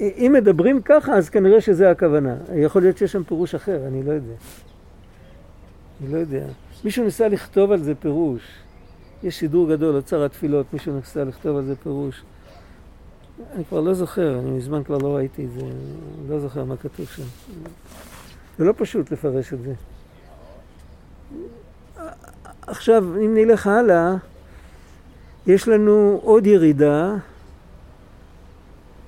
[0.00, 2.36] אם מדברים ככה, אז כנראה שזה הכוונה.
[2.54, 4.34] יכול להיות שיש שם פירוש אחר, אני לא יודע.
[6.00, 6.46] אני לא יודע.
[6.84, 8.42] מישהו ניסה לכתוב על זה פירוש.
[9.22, 12.22] יש סידור גדול, אוצר התפילות, מישהו ניסה לכתוב על זה פירוש.
[13.54, 15.66] אני כבר לא זוכר, אני מזמן כבר לא ראיתי את זה,
[16.28, 17.22] לא זוכר מה כתוב שם.
[18.58, 19.72] זה לא פשוט לפרש את זה.
[22.66, 24.14] עכשיו, אם נלך הלאה,
[25.46, 27.14] יש לנו עוד ירידה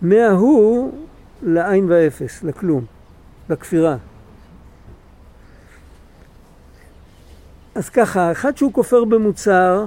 [0.02, 0.92] מההוא
[1.42, 2.84] לעין ואפס, לכלום,
[3.50, 3.96] לכפירה.
[7.74, 9.86] אז ככה, אחד שהוא כופר במוצר,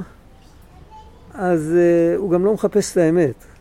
[1.34, 3.55] אז uh, הוא גם לא מחפש את האמת.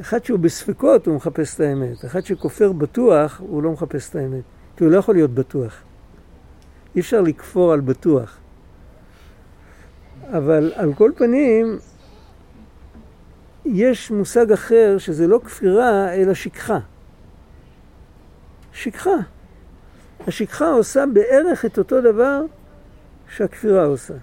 [0.00, 2.04] אחד שהוא בספקות, הוא מחפש את האמת.
[2.04, 4.42] אחד שכופר בטוח, הוא לא מחפש את האמת.
[4.76, 5.82] כי הוא לא יכול להיות בטוח.
[6.94, 8.38] אי אפשר לכפור על בטוח.
[10.28, 11.78] אבל על כל פנים,
[13.64, 16.78] יש מושג אחר שזה לא כפירה, אלא שכחה.
[18.72, 19.16] שכחה.
[20.26, 22.42] השכחה עושה בערך את אותו דבר
[23.28, 24.14] שהכפירה עושה.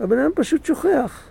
[0.00, 1.28] הבן אדם פשוט שוכח.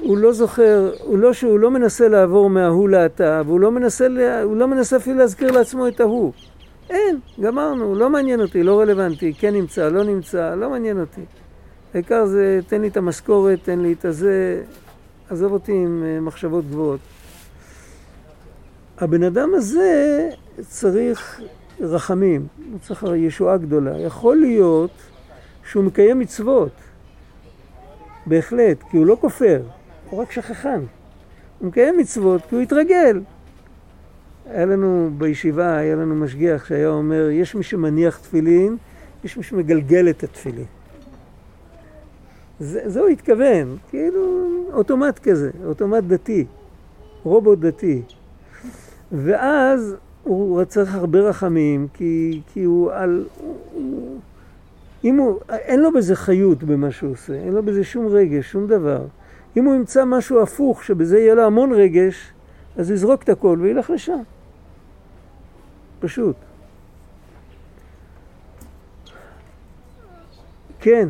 [0.00, 4.06] הוא לא זוכר, הוא לא שהוא לא מנסה לעבור מההוא לאתה, והוא לא מנסה,
[4.42, 6.32] הוא לא מנסה אפילו להזכיר לעצמו את ההוא.
[6.90, 11.20] אין, גמרנו, לא מעניין אותי, לא רלוונטי, כן נמצא, לא נמצא, לא מעניין אותי.
[11.94, 14.62] העיקר זה, תן לי את המשכורת, תן לי את הזה,
[15.30, 17.00] עזוב אותי עם אה, מחשבות גבוהות.
[18.98, 20.28] הבן אדם הזה
[20.68, 21.40] צריך
[21.80, 24.00] רחמים, הוא צריך ישועה גדולה.
[24.00, 24.90] יכול להיות
[25.70, 26.72] שהוא מקיים מצוות,
[28.26, 29.62] בהחלט, כי הוא לא כופר,
[30.12, 30.80] הוא רק שכחן.
[31.58, 33.20] הוא מקיים מצוות כי הוא התרגל.
[34.46, 38.76] היה לנו בישיבה, היה לנו משגיח שהיה אומר, יש מי שמניח תפילין,
[39.24, 40.64] יש מי שמגלגל את התפילין.
[42.60, 46.44] זה, זה הוא התכוון, כאילו אוטומט כזה, אוטומט דתי,
[47.22, 48.02] רובוט דתי.
[49.12, 53.24] ואז הוא צריך הרבה רחמים, כי, כי הוא על...
[53.72, 54.18] הוא,
[55.04, 58.66] אם הוא, אין לו בזה חיות במה שהוא עושה, אין לו בזה שום רגש, שום
[58.66, 59.04] דבר.
[59.56, 62.32] אם הוא ימצא משהו הפוך, שבזה יהיה לו המון רגש,
[62.76, 64.22] אז יזרוק את הכל וילך לשם.
[66.00, 66.36] פשוט.
[70.80, 71.08] כן.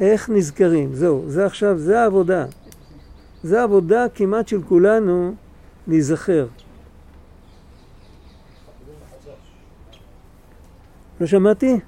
[0.00, 0.94] איך נזכרים?
[0.94, 2.46] זהו, זה עכשיו, זה העבודה.
[3.42, 5.34] זה העבודה כמעט של כולנו
[5.86, 6.46] להיזכר.
[11.20, 11.66] לא שמעתי?
[11.66, 11.80] אמרתי,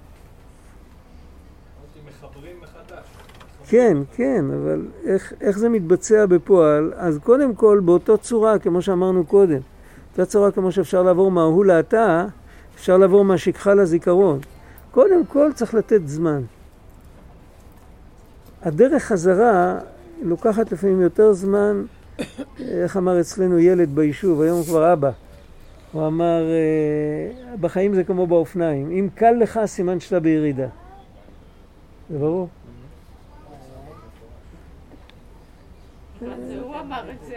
[2.09, 3.07] מחברים מחדש.
[3.73, 6.93] כן, כן, אבל איך, איך זה מתבצע בפועל?
[6.97, 9.61] אז קודם כל, באותו צורה, כמו שאמרנו קודם,
[10.11, 12.27] אותה צורה כמו שאפשר לעבור מההוא לאתה,
[12.75, 14.39] אפשר לעבור מהשכחה לזיכרון.
[14.91, 16.43] קודם כל צריך לתת זמן.
[18.63, 19.79] הדרך חזרה
[20.23, 21.85] לוקחת לפעמים יותר זמן,
[22.83, 25.11] איך אמר אצלנו ילד ביישוב, היום הוא כבר אבא.
[25.93, 30.69] הוא אמר, אה, בחיים זה כמו באופניים, אם קל לך סימן שאתה בירידה.
[32.11, 32.49] זה ברור.
[36.31, 37.37] אז הוא אמר את זה.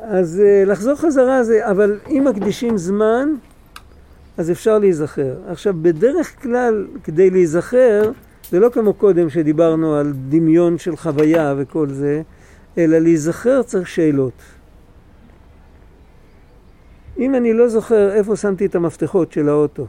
[0.00, 3.34] אז אה, לחזור חזרה זה, אבל אם מקדישים זמן,
[4.36, 5.34] אז אפשר להיזכר.
[5.48, 8.10] עכשיו, בדרך כלל, כדי להיזכר,
[8.50, 12.22] זה לא כמו קודם שדיברנו על דמיון של חוויה וכל זה,
[12.78, 14.42] אלא להיזכר צריך שאלות.
[17.18, 19.86] אם אני לא זוכר איפה שמתי את המפתחות של האוטו,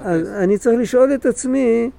[0.00, 1.90] אז אני צריך לשאול את עצמי,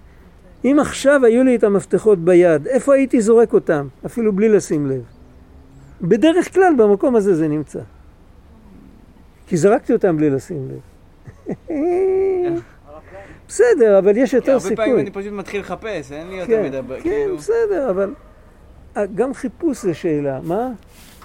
[0.65, 5.01] אם עכשיו היו לי את המפתחות ביד, איפה הייתי זורק אותם, אפילו בלי לשים לב?
[6.01, 7.79] בדרך כלל במקום הזה זה נמצא.
[9.47, 10.79] כי זרקתי אותם בלי לשים לב.
[13.47, 15.01] בסדר, אבל יש יותר הרבה פעמים סיכוי.
[15.01, 17.37] אני פשוט מתחיל לחפש, אין לי יותר כן, מדבר, כן, כאילו...
[17.37, 18.13] בסדר, אבל
[18.97, 20.39] אה, גם חיפוש זה שאלה.
[20.43, 20.69] מה?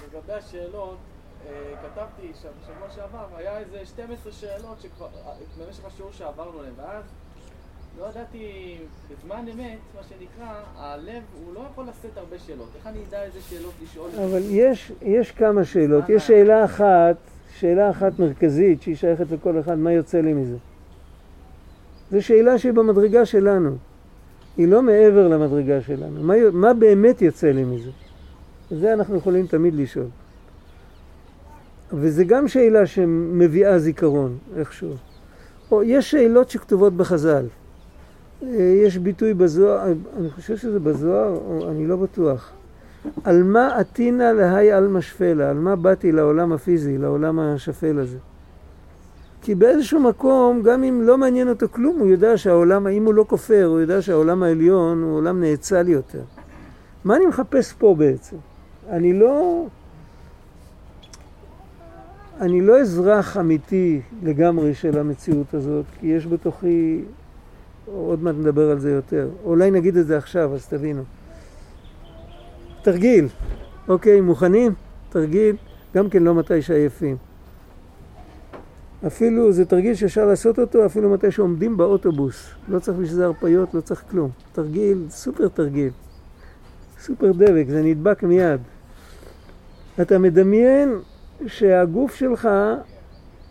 [0.03, 0.97] לגבי השאלות,
[1.47, 1.51] אה,
[1.83, 2.49] כתבתי שם
[2.95, 5.07] שעבר, היה איזה 12 שאלות שכבר,
[5.59, 7.03] במשך השיעור שעברנו עליהן, ואז
[7.99, 8.77] לא ידעתי,
[9.11, 12.69] בזמן אמת, מה שנקרא, הלב, הוא לא יכול לשאת הרבה שאלות.
[12.75, 14.09] איך אני אדע איזה שאלות לשאול?
[14.25, 16.09] אבל יש, יש כמה שאלות.
[16.09, 17.15] יש שאלה אחת,
[17.59, 20.57] שאלה אחת מרכזית שהיא שייכת לכל אחד, מה יוצא לי מזה?
[22.11, 23.75] זו שאלה שהיא במדרגה שלנו.
[24.57, 26.23] היא לא מעבר למדרגה שלנו.
[26.23, 27.91] מה, מה באמת יוצא לי מזה?
[28.71, 30.07] זה אנחנו יכולים תמיד לשאול.
[31.93, 34.93] וזה גם שאלה שמביאה זיכרון, איכשהו.
[35.71, 37.45] או יש שאלות שכתובות בחז"ל.
[38.43, 38.47] אה,
[38.85, 42.51] יש ביטוי בזוהר, אני חושב שזה בזוהר, או אני לא בטוח.
[43.23, 45.49] על מה עתינא להי עלמא שפלה?
[45.49, 48.17] על מה באתי לעולם הפיזי, לעולם השפל הזה?
[49.41, 53.25] כי באיזשהו מקום, גם אם לא מעניין אותו כלום, הוא יודע שהעולם, אם הוא לא
[53.27, 56.21] כופר, הוא יודע שהעולם העליון הוא עולם נאצל יותר.
[57.03, 58.35] מה אני מחפש פה בעצם?
[58.89, 59.65] אני לא...
[62.41, 67.01] אני לא אזרח אמיתי לגמרי של המציאות הזאת, כי יש בתוכי,
[67.85, 69.29] עוד מעט נדבר על זה יותר.
[69.43, 71.03] אולי נגיד את זה עכשיו, אז תבינו.
[72.81, 73.27] תרגיל,
[73.87, 74.73] אוקיי, מוכנים?
[75.09, 75.55] תרגיל,
[75.95, 77.17] גם כן לא מתי שעייפים.
[79.07, 82.49] אפילו, זה תרגיל שאפשר לעשות אותו אפילו מתי שעומדים באוטובוס.
[82.67, 84.29] לא צריך בשביל זה הרפיות, לא צריך כלום.
[84.51, 85.89] תרגיל, סופר תרגיל.
[86.99, 88.61] סופר דבק, זה נדבק מיד.
[90.01, 90.99] אתה מדמיין
[91.47, 92.49] שהגוף שלך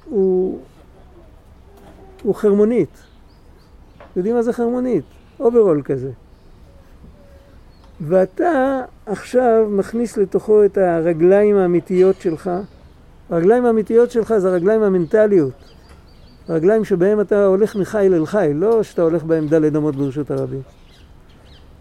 [0.05, 0.61] הוא,
[2.23, 2.99] הוא חרמונית.
[4.17, 5.05] יודעים מה זה חרמונית?
[5.41, 6.11] אוברול כזה.
[8.01, 12.51] ואתה עכשיו מכניס לתוכו את הרגליים האמיתיות שלך.
[13.31, 15.75] הרגליים האמיתיות שלך זה הרגליים המנטליות.
[16.49, 20.63] הרגליים שבהם אתה הולך מחיל אל חיל, לא שאתה הולך בהם דלת אמות ברשות הרבים.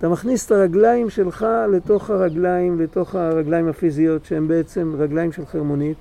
[0.03, 5.97] אתה מכניס את הרגליים שלך לתוך הרגליים, לתוך הרגליים הפיזיות שהן בעצם רגליים של חרמונית.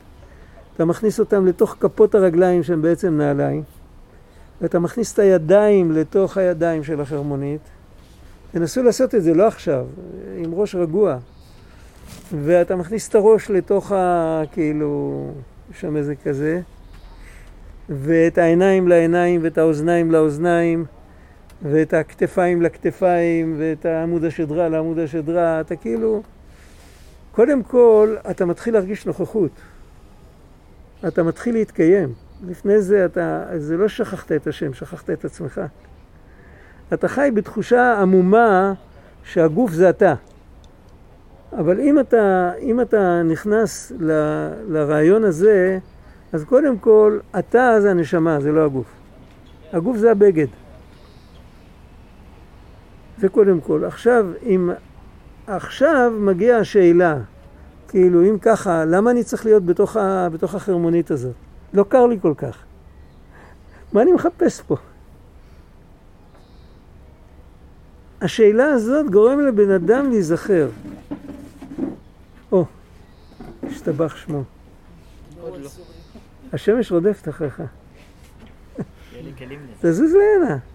[0.74, 3.62] אתה מכניס אותם לתוך כפות הרגליים שהן בעצם נעליים.
[4.60, 7.60] ואתה מכניס את הידיים לתוך הידיים של החרמונית.
[8.52, 9.86] תנסו לעשות את זה, לא עכשיו,
[10.36, 11.16] עם ראש רגוע.
[12.44, 14.42] ואתה מכניס את הראש לתוך ה...
[14.52, 15.30] כאילו,
[15.72, 16.60] שם איזה כזה,
[17.88, 20.84] ואת העיניים לעיניים, ואת האוזניים לאוזניים,
[21.62, 26.22] ואת הכתפיים לכתפיים, ואת עמוד השדרה לעמוד השדרה, אתה כאילו...
[27.32, 29.50] קודם כל, אתה מתחיל להרגיש נוכחות.
[31.08, 32.12] אתה מתחיל להתקיים.
[32.46, 33.44] לפני זה אתה...
[33.56, 35.60] זה לא שכחת את השם, שכחת את עצמך.
[36.92, 38.72] אתה חי בתחושה עמומה
[39.24, 40.14] שהגוף זה אתה.
[41.58, 44.12] אבל אם אתה, אם אתה נכנס ל,
[44.68, 45.78] לרעיון הזה,
[46.32, 48.86] אז קודם כל, אתה זה הנשמה, זה לא הגוף.
[49.72, 50.46] הגוף זה הבגד.
[53.22, 53.84] זה קודם כל.
[53.84, 54.70] עכשיו, אם...
[55.46, 57.18] עכשיו מגיעה השאלה,
[57.88, 61.34] כאילו, אם ככה, למה אני צריך להיות בתוך, ה, בתוך החרמונית הזאת?
[61.74, 62.64] לא קר לי כל כך.
[63.92, 64.76] מה אני מחפש פה?
[68.20, 70.68] השאלה הזאת גורם לבן אדם להיזכר.
[72.52, 72.64] או,
[73.62, 74.42] השתבח שמו.
[76.52, 77.62] השמש רודפת אחריך.
[79.80, 80.71] תזוז להנה.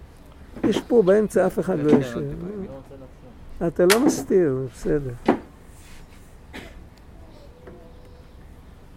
[0.68, 2.14] יש פה באמצע אף אחד לא כן, יושב.
[2.16, 2.94] לא רוצה
[3.60, 3.68] לחזור.
[3.68, 5.34] אתה לא מסתיר, בסדר.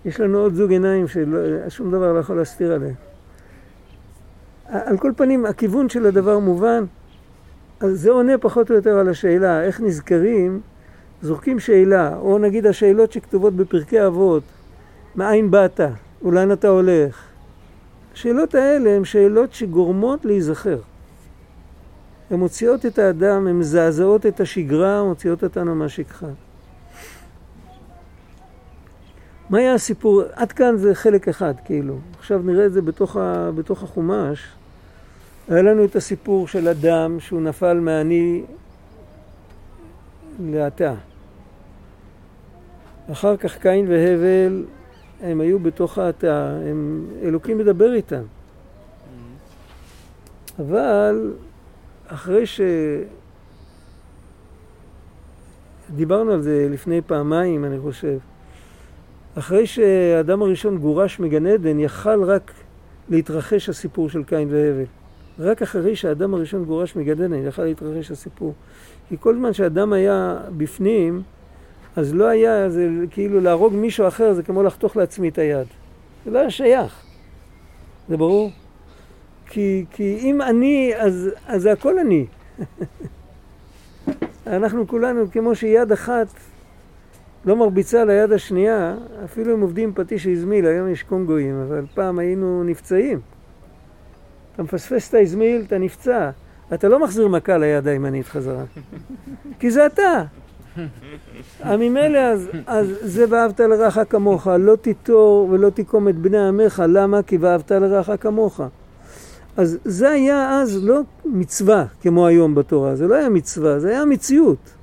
[0.06, 2.94] יש לנו עוד זוג עיניים ששום דבר לא יכול להסתיר עליהם.
[4.66, 6.84] על כל פנים, הכיוון של הדבר מובן.
[7.80, 10.62] אז זה עונה פחות או יותר על השאלה, איך נזכרים,
[11.22, 14.44] זורקים שאלה, או נגיד השאלות שכתובות בפרקי אבות,
[15.16, 15.80] מאין באת,
[16.26, 17.24] ולאן אתה הולך.
[18.14, 20.78] השאלות האלה הן שאלות שגורמות להיזכר.
[22.32, 26.28] הן מוציאות את האדם, הן מזעזעות את השגרה, מוציאות אותנו מהשכחה.
[29.50, 30.22] מה היה הסיפור?
[30.34, 31.98] עד כאן זה חלק אחד, כאילו.
[32.20, 34.48] עכשיו נראה את זה בתוך, ה, בתוך החומש.
[35.50, 38.44] היה לנו את הסיפור של אדם שהוא נפל מעני
[40.40, 40.94] לאטה.
[43.12, 44.66] אחר כך קין והבל,
[45.22, 48.24] הם היו בתוך האטה, הם, אלוקים מדבר איתם.
[50.60, 51.32] אבל
[52.14, 52.62] אחרי ש...
[55.96, 58.18] דיברנו על זה לפני פעמיים, אני חושב.
[59.38, 62.52] אחרי שהאדם הראשון גורש מגן עדן, יכל רק
[63.10, 64.84] להתרחש הסיפור של קין והבל.
[65.40, 68.54] רק אחרי שהאדם הראשון גורש מגן עדן, יכל להתרחש הסיפור.
[69.10, 71.22] כי כל זמן שהאדם היה בפנים,
[71.96, 75.68] אז לא היה, זה כאילו להרוג מישהו אחר זה כמו לחתוך לעצמי את היד.
[76.26, 77.04] זה לא היה שייך.
[78.10, 78.52] זה ברור?
[79.52, 82.26] כי, כי אם אני, אז, אז זה הכל אני.
[84.48, 86.28] אנחנו כולנו, כמו שיד אחת
[87.46, 88.96] לא מרביצה ליד השנייה,
[89.26, 93.20] אפילו אם עובדים פטיש איזמיל, היום יש קונגואים, אבל פעם היינו נפצעים.
[94.54, 96.30] אתה מפספס את האיזמיל, אתה נפצע.
[96.74, 98.64] אתה לא מחזיר מכה ליד הימנית חזרה.
[99.60, 100.24] כי זה אתה.
[101.80, 107.24] ממילא אז, אז זה ואהבת לרעך כמוך, לא תיטור ולא תיקום את בני עמך, למה?
[107.24, 108.62] כי ואהבת לרעך כמוך.
[109.58, 114.06] אז זה היה אז לא מצווה כמו היום בתורה, זה לא היה מצווה, זה היה
[114.06, 114.74] מציאות.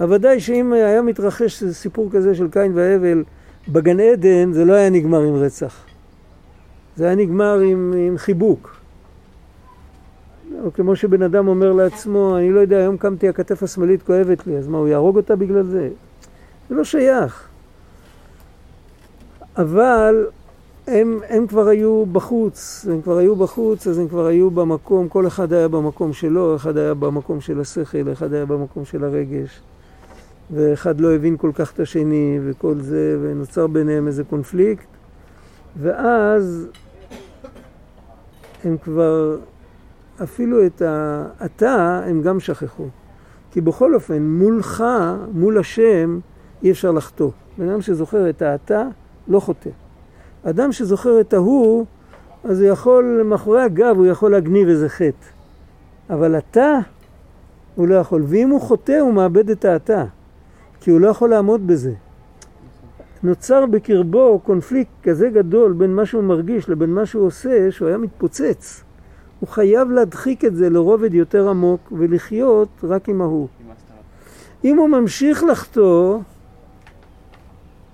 [0.00, 3.24] אבל ודאי שאם היה מתרחש סיפור כזה של קין והבל
[3.68, 5.84] בגן עדן, זה לא היה נגמר עם רצח.
[6.96, 8.76] זה היה נגמר עם, עם חיבוק.
[10.64, 14.56] או כמו שבן אדם אומר לעצמו, אני לא יודע, היום קמתי, הכתף השמאלית כואבת לי,
[14.56, 15.88] אז מה, הוא יהרוג אותה בגלל זה?
[16.68, 17.48] זה לא שייך.
[19.56, 20.26] אבל
[20.86, 25.26] הם, הם כבר היו בחוץ, הם כבר היו בחוץ, אז הם כבר היו במקום, כל
[25.26, 29.60] אחד היה במקום שלו, אחד היה במקום של השכל, אחד היה במקום של הרגש,
[30.50, 34.86] ואחד לא הבין כל כך את השני, וכל זה, ונוצר ביניהם איזה קונפליקט,
[35.76, 36.68] ואז
[38.64, 39.36] הם כבר,
[40.22, 42.86] אפילו את האתה הם גם שכחו.
[43.50, 44.84] כי בכל אופן, מולך,
[45.32, 46.18] מול השם,
[46.62, 47.30] אי אפשר לחטוא.
[47.58, 48.88] בן אדם שזוכר את האתה,
[49.28, 49.70] לא חוטא.
[50.50, 51.84] אדם שזוכר את ההוא,
[52.44, 55.26] אז הוא יכול, מאחורי הגב הוא יכול להגניב איזה חטא.
[56.10, 56.78] אבל אתה,
[57.74, 58.22] הוא לא יכול.
[58.26, 60.04] ואם הוא חוטא, הוא מאבד את האתה.
[60.80, 61.92] כי הוא לא יכול לעמוד בזה.
[63.22, 67.98] נוצר בקרבו קונפליקט כזה גדול בין מה שהוא מרגיש לבין מה שהוא עושה, שהוא היה
[67.98, 68.84] מתפוצץ.
[69.40, 73.48] הוא חייב להדחיק את זה לרובד יותר עמוק ולחיות רק עם ההוא.
[74.64, 76.18] אם הוא ממשיך לחטוא,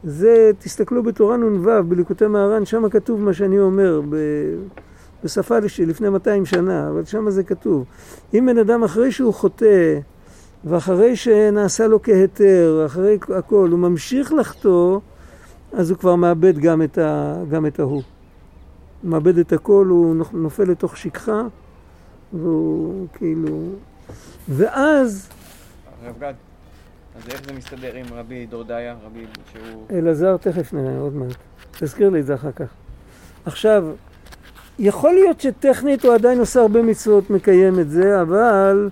[0.04, 4.16] זה, תסתכלו בתורה נ"ו, בליקוטי מהר"ן, שם כתוב מה שאני אומר, ב,
[5.24, 7.84] בשפה לפני 200 שנה, אבל שם זה כתוב.
[8.34, 9.98] אם בן אדם אחרי שהוא חוטא,
[10.64, 15.00] ואחרי שנעשה לו כהיתר, אחרי הכל, הוא ממשיך לחטוא,
[15.72, 18.02] אז הוא כבר מאבד גם את, ה, גם את ההוא.
[19.02, 21.42] הוא מאבד את הכל, הוא נופל לתוך שכחה,
[22.32, 23.68] והוא כאילו...
[24.48, 25.28] ואז
[26.02, 26.34] הרב גד,
[27.16, 29.86] אז איך זה מסתדר עם רבי דורדיה, רבי שהוא...
[29.90, 31.36] אלעזר, תכף נראה עוד מעט.
[31.78, 32.68] תזכיר לי את זה אחר כך.
[33.44, 33.84] עכשיו,
[34.78, 38.90] יכול להיות שטכנית הוא עדיין עושה הרבה מצוות, מקיים את זה, אבל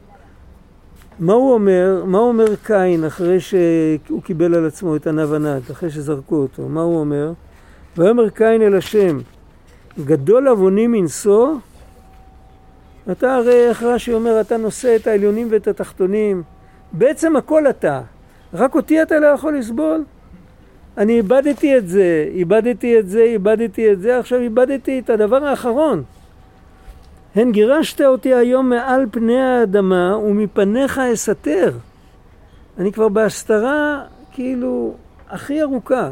[1.18, 2.02] מה הוא אומר?
[2.06, 6.68] מה אומר קין אחרי שהוא קיבל על עצמו את עניו ענד, אחרי שזרקו אותו?
[6.68, 7.32] מה הוא אומר?
[7.96, 9.18] ויאמר קין אל השם,
[10.04, 11.54] גדול עווני מנשוא,
[13.12, 16.42] אתה הרי, איך רש"י אומר, אתה נושא את העליונים ואת התחתונים.
[16.92, 18.00] בעצם הכל אתה.
[18.54, 20.04] רק אותי אתה לא יכול לסבול?
[20.98, 26.02] אני איבדתי את זה, איבדתי את זה, איבדתי את זה, עכשיו איבדתי את הדבר האחרון.
[27.34, 31.72] הן גירשת אותי היום מעל פני האדמה ומפניך אסתר.
[32.78, 34.94] אני כבר בהסתרה, כאילו,
[35.28, 36.10] הכי ארוכה.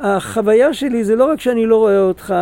[0.00, 2.34] החוויה שלי זה לא רק שאני לא רואה אותך,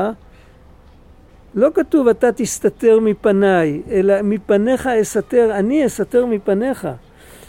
[1.55, 6.89] לא כתוב אתה תסתתר מפניי, אלא מפניך אסתר, אני אסתר מפניך.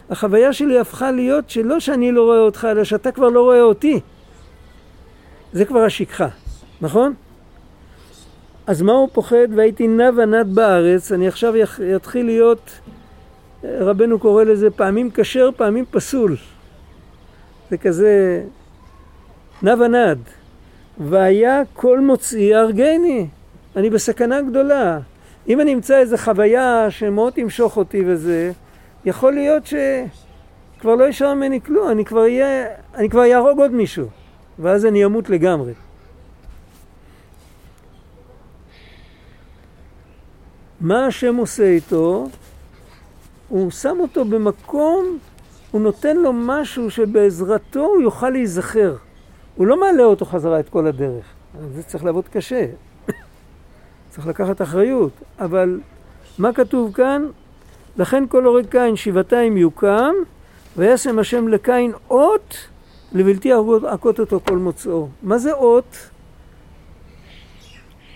[0.09, 3.99] החוויה שלי הפכה להיות שלא שאני לא רואה אותך, אלא שאתה כבר לא רואה אותי.
[5.53, 6.27] זה כבר השכחה,
[6.81, 7.13] נכון?
[8.67, 9.47] אז מה הוא פוחד?
[9.55, 11.53] והייתי נע ונד בארץ, אני עכשיו
[11.95, 12.71] אתחיל להיות,
[13.63, 16.35] רבנו קורא לזה פעמים כשר, פעמים פסול.
[17.69, 18.43] זה כזה
[19.61, 20.19] נע ונד.
[20.97, 23.27] והיה כל מוצאי הרגני.
[23.75, 24.99] אני בסכנה גדולה.
[25.47, 28.51] אם אני אמצא איזו חוויה שמאוד תמשוך אותי וזה,
[29.05, 34.07] יכול להיות שכבר לא יישאר ממני כלום, אני כבר אהיה, אני כבר אהרוג עוד מישהו,
[34.59, 35.73] ואז אני אמות לגמרי.
[40.79, 42.27] מה השם עושה איתו?
[43.49, 45.17] הוא שם אותו במקום,
[45.71, 48.95] הוא נותן לו משהו שבעזרתו הוא יוכל להיזכר.
[49.55, 51.25] הוא לא מעלה אותו חזרה את כל הדרך.
[51.75, 52.65] זה צריך לעבוד קשה.
[54.09, 55.11] צריך לקחת אחריות.
[55.39, 55.79] אבל
[56.39, 57.25] מה כתוב כאן?
[57.97, 60.13] לכן כל הורג קין שבעתיים יוקם,
[60.77, 62.57] וישם השם לקין אות
[63.13, 63.51] לבלתי
[63.89, 65.07] הכות אותו כל מוצאו.
[65.23, 66.09] מה זה אות?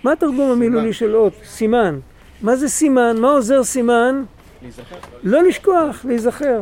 [0.03, 1.33] מה התרגום המילולי של אות?
[1.43, 1.99] סימן.
[2.41, 3.15] מה זה סימן?
[3.19, 4.23] מה עוזר סימן?
[4.61, 4.95] להיזכר.
[5.23, 6.61] לא לשכוח, להיזכר.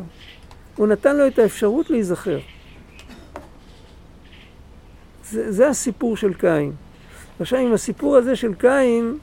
[0.75, 2.39] הוא נתן לו את האפשרות להיזכר.
[5.29, 6.71] זה, זה הסיפור של קין.
[7.39, 9.17] עכשיו עם הסיפור הזה של קין,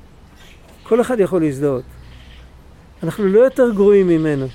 [0.82, 1.84] כל אחד יכול להזדהות.
[3.04, 4.46] אנחנו לא יותר גרועים ממנו.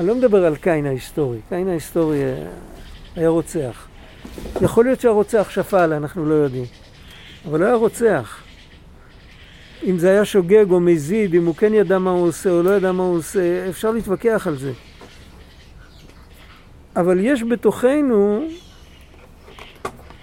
[0.00, 1.38] אני לא מדבר על קין ההיסטורי.
[1.48, 2.18] קין ההיסטורי
[3.16, 3.86] היה רוצח.
[4.62, 6.64] יכול להיות שהרוצח שפל, אנחנו לא יודעים.
[7.48, 8.42] אבל לא היה רוצח.
[9.84, 12.70] אם זה היה שוגג או מזיד, אם הוא כן ידע מה הוא עושה או לא
[12.70, 14.72] ידע מה הוא עושה, אפשר להתווכח על זה.
[16.96, 18.48] אבל יש בתוכנו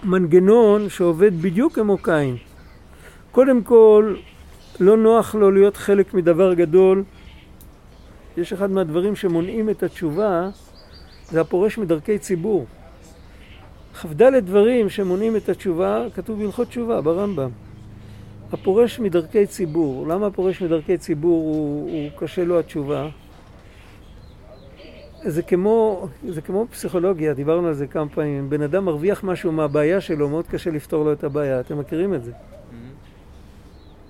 [0.04, 2.38] מנגנון שעובד בדיוק כמו קין.
[3.32, 4.16] קודם כל,
[4.80, 7.04] לא נוח לו להיות חלק מדבר גדול.
[8.38, 10.50] יש אחד מהדברים שמונעים את התשובה,
[11.30, 12.66] זה הפורש מדרכי ציבור.
[14.02, 17.50] כ"ד דברים שמונעים את התשובה, כתוב בהלכות תשובה ברמב"ם.
[18.52, 20.08] הפורש מדרכי ציבור.
[20.08, 23.10] למה הפורש מדרכי ציבור הוא, הוא קשה לו התשובה?
[25.24, 28.50] זה כמו, זה כמו פסיכולוגיה, דיברנו על זה כמה פעמים.
[28.50, 31.60] בן אדם מרוויח משהו מהבעיה שלו, מאוד קשה לפתור לו את הבעיה.
[31.60, 32.32] אתם מכירים את זה?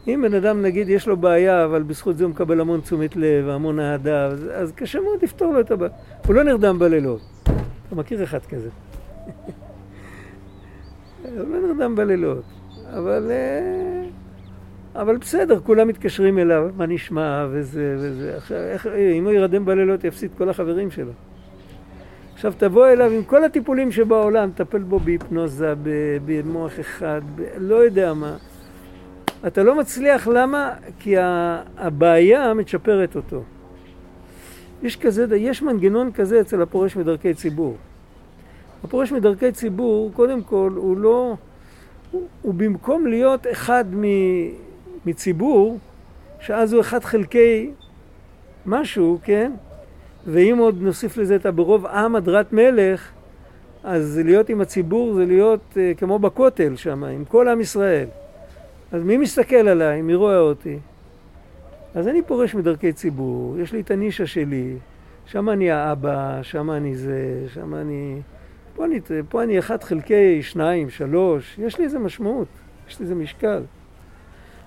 [0.08, 3.48] אם בן אדם נגיד יש לו בעיה, אבל בזכות זה הוא מקבל המון תשומת לב
[3.48, 5.92] והמון אהדה, אז, אז קשה מאוד לפתור לו את הבעיה.
[6.26, 7.22] הוא לא נרדם בלילות.
[7.88, 8.70] אתה מכיר אחד כזה.
[11.24, 12.44] הוא לא נרדם בלילות,
[12.94, 13.32] אבל...
[13.32, 14.04] אה,
[14.98, 18.38] אבל בסדר, כולם מתקשרים אליו, מה נשמע וזה וזה.
[18.38, 18.88] עכשיו, איך,
[19.18, 21.12] אם הוא ירדם בלילות יפסיד כל החברים שלו.
[22.34, 25.74] עכשיו תבוא אליו עם כל הטיפולים שבעולם, טפל בו בהיפנוזה,
[26.26, 28.38] במוח אחד, ב, לא יודע מה.
[29.48, 30.74] אתה לא מצליח, למה?
[31.00, 31.16] כי
[31.78, 33.44] הבעיה מצ'פרת אותו.
[34.84, 37.76] יש כזה, יש מנגנון כזה אצל הפורש מדרכי ציבור.
[38.84, 41.36] הפורש מדרכי ציבור, קודם כל, הוא לא...
[42.12, 44.04] הוא, הוא במקום להיות אחד מ...
[45.06, 45.78] מציבור,
[46.40, 47.72] שאז הוא אחד חלקי
[48.66, 49.52] משהו, כן?
[50.28, 53.12] ואם עוד נוסיף לזה את הברוב עם הדרת מלך,
[53.84, 58.08] אז להיות עם הציבור זה להיות uh, כמו בכותל שם, עם כל עם ישראל.
[58.92, 60.02] אז מי מסתכל עליי?
[60.02, 60.78] מי רואה אותי?
[61.96, 64.76] אז אני פורש מדרכי ציבור, יש לי את הנישה שלי,
[65.26, 68.22] שם אני האבא, שם אני זה, שם אני...
[68.76, 72.48] פה אני, פה אני אחד חלקי שניים, שלוש, יש לי איזה משמעות,
[72.90, 73.62] יש לי איזה משקל.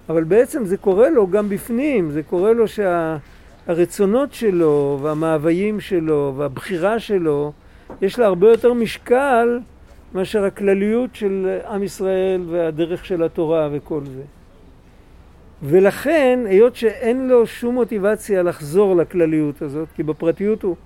[0.09, 6.35] אבל בעצם זה קורה לו גם בפנים, זה קורה לו שהרצונות שה, שלו והמאוויים שלו
[6.37, 7.53] והבחירה שלו,
[8.03, 9.61] יש לה הרבה יותר משקל
[10.14, 14.22] מאשר הכלליות של עם ישראל והדרך של התורה וכל זה.
[15.62, 20.76] ולכן, היות שאין לו שום מוטיבציה לחזור לכלליות הזאת, כי בפרטיות הוא,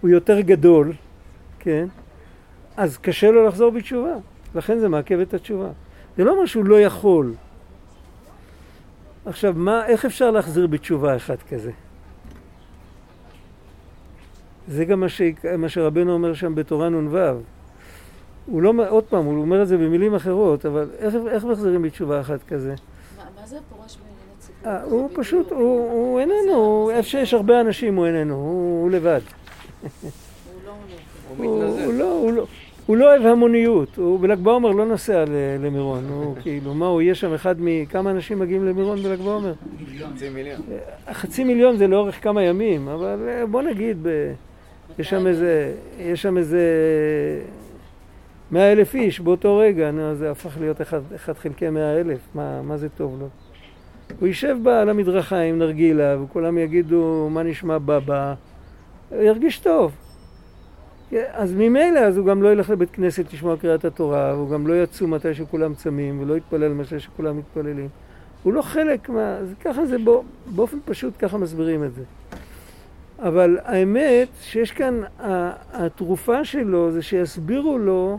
[0.00, 0.92] הוא יותר גדול,
[1.58, 1.86] כן?
[2.76, 4.14] אז קשה לו לחזור בתשובה.
[4.54, 5.68] לכן זה מעכב את התשובה.
[6.16, 7.34] זה לא אומר שהוא לא יכול.
[9.26, 11.70] עכשיו, מה, איך אפשר להחזיר בתשובה אחד כזה?
[14.68, 15.22] זה גם מה, ש...
[15.58, 17.18] מה שרבנו אומר שם בתורה נ"ו.
[18.50, 22.20] הוא לא, עוד פעם, הוא אומר את זה במילים אחרות, אבל איך, איך מחזירים בתשובה
[22.20, 22.68] אחת כזה?
[22.68, 24.72] מה, מה זה הפורש בענייני ציבור?
[24.72, 29.20] 아, הוא פשוט, הוא, הוא איננו, איפה שיש הרבה אנשים הוא איננו, הוא, הוא לבד.
[29.82, 29.90] הוא
[30.66, 30.72] לא.
[31.38, 31.46] הוא.
[31.84, 32.46] הוא לא, הוא לא,
[32.86, 37.02] הוא לא אוהב המוניות, הוא בל"ג בעומר לא נוסע ל- למירון, הוא כאילו, מה, הוא
[37.02, 39.52] יהיה שם אחד מכמה אנשים מגיעים למירון בל"ג בעומר?
[40.14, 40.60] חצי מיליון.
[41.12, 44.32] חצי מיליון זה לאורך כמה ימים, אבל אה, בוא נגיד, ב...
[44.98, 46.60] יש שם איזה, יש שם איזה
[48.50, 52.62] מאה אלף איש באותו רגע, נו, זה הפך להיות אחד, אחד חלקי מאה אלף, מה,
[52.62, 53.28] מה זה טוב לו?
[54.20, 58.34] הוא יישב בה על המדרכה עם נרגילה, וכולם יגידו, מה נשמע בבא?
[59.10, 59.92] הוא ירגיש טוב.
[61.32, 64.82] אז ממילא, אז הוא גם לא ילך לבית כנסת לשמוע קריאת התורה, והוא גם לא
[64.82, 67.88] יצום מתי שכולם צמים, ולא יתפלל מתי שכולם מתפללים.
[68.42, 69.38] הוא לא חלק מה...
[69.44, 72.02] זה ככה זה, בו, באופן פשוט ככה מסבירים את זה.
[73.18, 75.00] אבל האמת שיש כאן,
[75.72, 78.18] התרופה שלו זה שיסבירו לו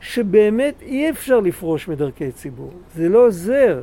[0.00, 2.72] שבאמת אי אפשר לפרוש מדרכי ציבור.
[2.94, 3.82] זה לא עוזר.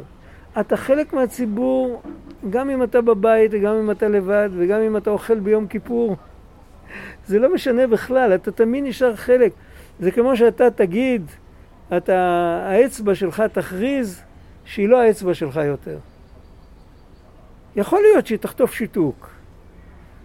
[0.59, 2.01] אתה חלק מהציבור,
[2.49, 6.15] גם אם אתה בבית, וגם אם אתה לבד, וגם אם אתה אוכל ביום כיפור.
[7.25, 9.51] זה לא משנה בכלל, אתה תמיד נשאר חלק.
[9.99, 11.31] זה כמו שאתה תגיד,
[11.97, 12.17] אתה,
[12.63, 14.21] האצבע שלך תכריז
[14.65, 15.97] שהיא לא האצבע שלך יותר.
[17.75, 19.29] יכול להיות שהיא תחטוף שיתוק,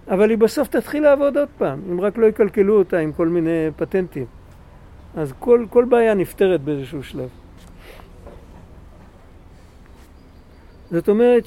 [0.08, 3.68] אבל היא בסוף תתחיל לעבוד עוד פעם, אם רק לא יקלקלו אותה עם כל מיני
[3.76, 4.26] פטנטים.
[5.14, 7.28] אז כל, כל בעיה נפתרת באיזשהו שלב.
[10.90, 11.46] זאת אומרת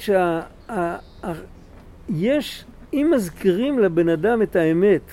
[2.10, 5.10] שיש, אם מזכירים לבן אדם את האמת,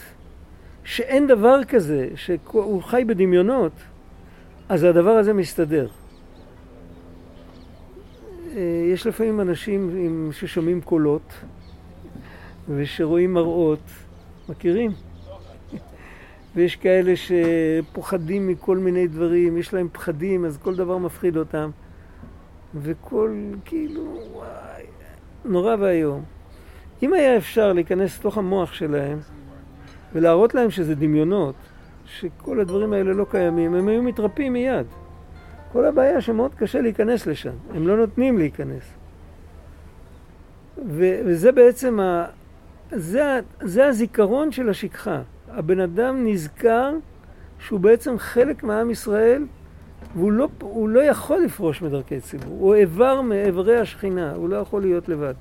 [0.84, 3.72] שאין דבר כזה, שהוא חי בדמיונות,
[4.70, 5.88] אז הדבר הזה מסתדר.
[8.56, 8.62] אה,
[8.94, 9.92] יש לפעמים אנשים
[10.32, 11.34] ששומעים קולות
[12.70, 13.80] ושרואים מראות,
[14.50, 14.92] מכירים?
[16.56, 21.70] ויש כאלה שפוחדים מכל מיני דברים, יש להם פחדים, אז כל דבר מפחיד אותם.
[22.76, 23.32] וכל,
[23.66, 24.84] כאילו, וואי,
[25.46, 26.24] נורא ואיום.
[27.04, 29.20] אם היה אפשר להיכנס לתוך המוח שלהם
[30.14, 31.56] ולהראות להם שזה דמיונות,
[32.06, 34.86] שכל הדברים האלה לא קיימים, הם היו מתרפים מיד.
[35.72, 38.84] כל הבעיה שמאוד קשה להיכנס לשם, הם לא נותנים להיכנס.
[40.88, 42.26] ו- וזה בעצם, ה-
[42.92, 45.22] זה, זה הזיכרון של השכחה.
[45.56, 46.92] הבן אדם נזכר
[47.60, 49.46] שהוא בעצם חלק מעם ישראל
[50.16, 50.50] והוא לא,
[50.88, 55.34] לא יכול לפרוש מדרכי ציבור, הוא איבר מאיברי השכינה, הוא לא יכול להיות לבד.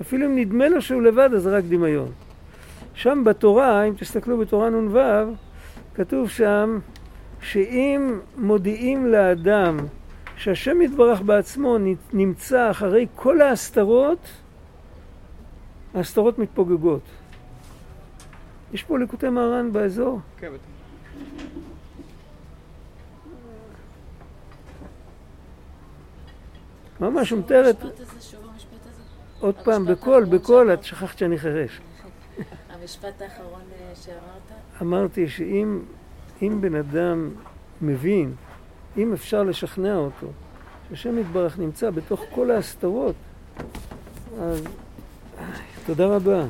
[0.00, 2.08] אפילו אם נדמה לו שהוא לבד, אז רק דמיון.
[2.94, 4.98] שם בתורה, אם תסתכלו בתורה נ"ו,
[5.94, 6.78] כתוב שם
[7.40, 9.76] שאם מודיעים לאדם
[10.36, 11.76] שהשם יתברך בעצמו
[12.12, 14.28] נמצא אחרי כל ההסתרות,
[15.94, 17.02] ההסתרות מתפוגגות.
[18.74, 20.20] יש פה ליקוטי מהר"ן באזור?
[20.38, 20.64] כן, בטח.
[27.00, 27.76] ממש מתארת...
[29.40, 31.80] עוד פעם, בקול, בקול, את שכחת שאני חירש.
[32.70, 34.60] המשפט האחרון אה, שאמרת?
[34.82, 37.30] אמרתי שאם בן אדם
[37.82, 38.34] מבין,
[38.96, 40.26] אם אפשר לשכנע אותו,
[40.88, 43.14] שהשם יתברך נמצא בתוך כל ההסתרות,
[44.40, 44.62] אז
[45.86, 46.44] תודה רבה.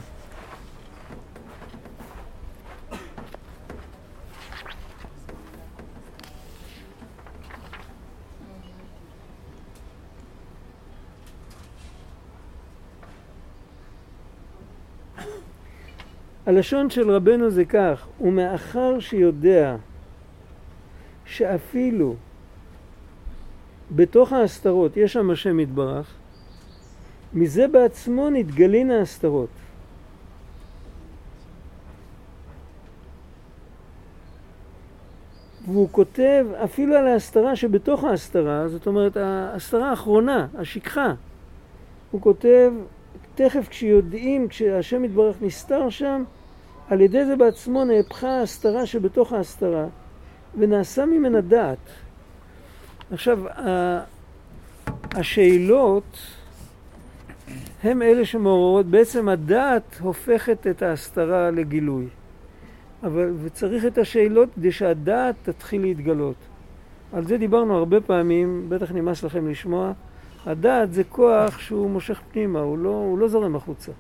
[16.47, 19.77] הלשון של רבנו זה כך, ומאחר שיודע
[21.27, 22.15] שאפילו
[23.91, 26.15] בתוך ההסתרות יש שם השם יתברך,
[27.35, 29.49] מזה בעצמו נתגלין ההסתרות.
[35.67, 41.15] והוא כותב אפילו על ההסתרה שבתוך ההסתרה, זאת אומרת ההסתרה האחרונה, השכחה.
[42.11, 42.73] הוא כותב
[43.35, 46.25] תכף כשיודעים, כשהשם יתברך נסתר שם,
[46.89, 49.87] על ידי זה בעצמו נהפכה ההסתרה שבתוך ההסתרה,
[50.59, 51.79] ונעשה ממנה דעת.
[53.11, 53.41] עכשיו,
[55.15, 56.19] השאלות
[57.83, 62.07] הם אלה שמעוררות, בעצם הדעת הופכת את ההסתרה לגילוי.
[63.03, 66.37] אבל, וצריך את השאלות כדי שהדעת תתחיל להתגלות.
[67.13, 69.93] על זה דיברנו הרבה פעמים, בטח נמאס לכם לשמוע.
[70.47, 73.93] הדעת זה כוח שהוא מושך פנימה, הוא לא, הוא לא זורם החוצה.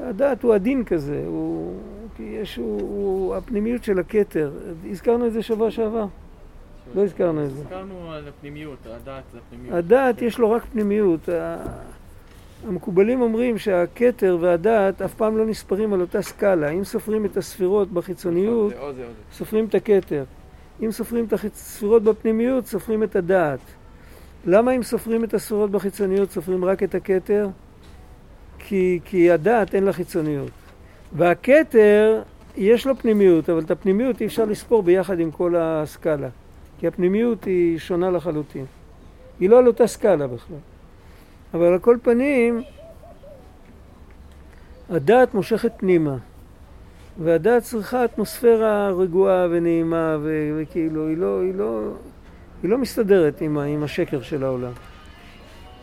[0.00, 1.74] הדעת הוא עדין כזה, הוא,
[2.20, 4.50] יש, הוא, הוא הפנימיות של הכתר.
[4.90, 6.06] הזכרנו את זה שבוע שעבר?
[6.94, 7.60] לא הזכרנו את זה.
[7.60, 9.74] הזכרנו על הפנימיות, הדעת זה הפנימיות.
[9.74, 11.28] הדעת יש לו רק פנימיות.
[12.68, 16.70] המקובלים אומרים שהכתר והדעת אף פעם לא נספרים על אותה סקאלה.
[16.70, 18.72] אם סופרים את הספירות בחיצוניות,
[19.32, 20.24] סופרים את הכתר.
[20.82, 23.60] אם סופרים את הספירות בפנימיות, סופרים את הדעת.
[24.46, 27.48] למה אם סופרים את הספירות בחיצוניות, סופרים רק את הכתר?
[28.70, 30.50] כי, כי הדעת אין לה חיצוניות.
[31.12, 32.22] והכתר,
[32.56, 36.28] יש לו פנימיות, אבל את הפנימיות אי אפשר לספור ביחד עם כל הסקאלה.
[36.78, 38.64] כי הפנימיות היא שונה לחלוטין.
[39.40, 40.56] היא לא על אותה סקאלה בכלל.
[41.54, 42.62] אבל על כל פנים,
[44.90, 46.16] הדעת מושכת פנימה.
[47.22, 51.80] והדעת צריכה אטמוספירה רגועה ונעימה, ו- וכאילו, היא לא, היא, לא,
[52.62, 54.72] היא לא מסתדרת עם, עם השקר של העולם.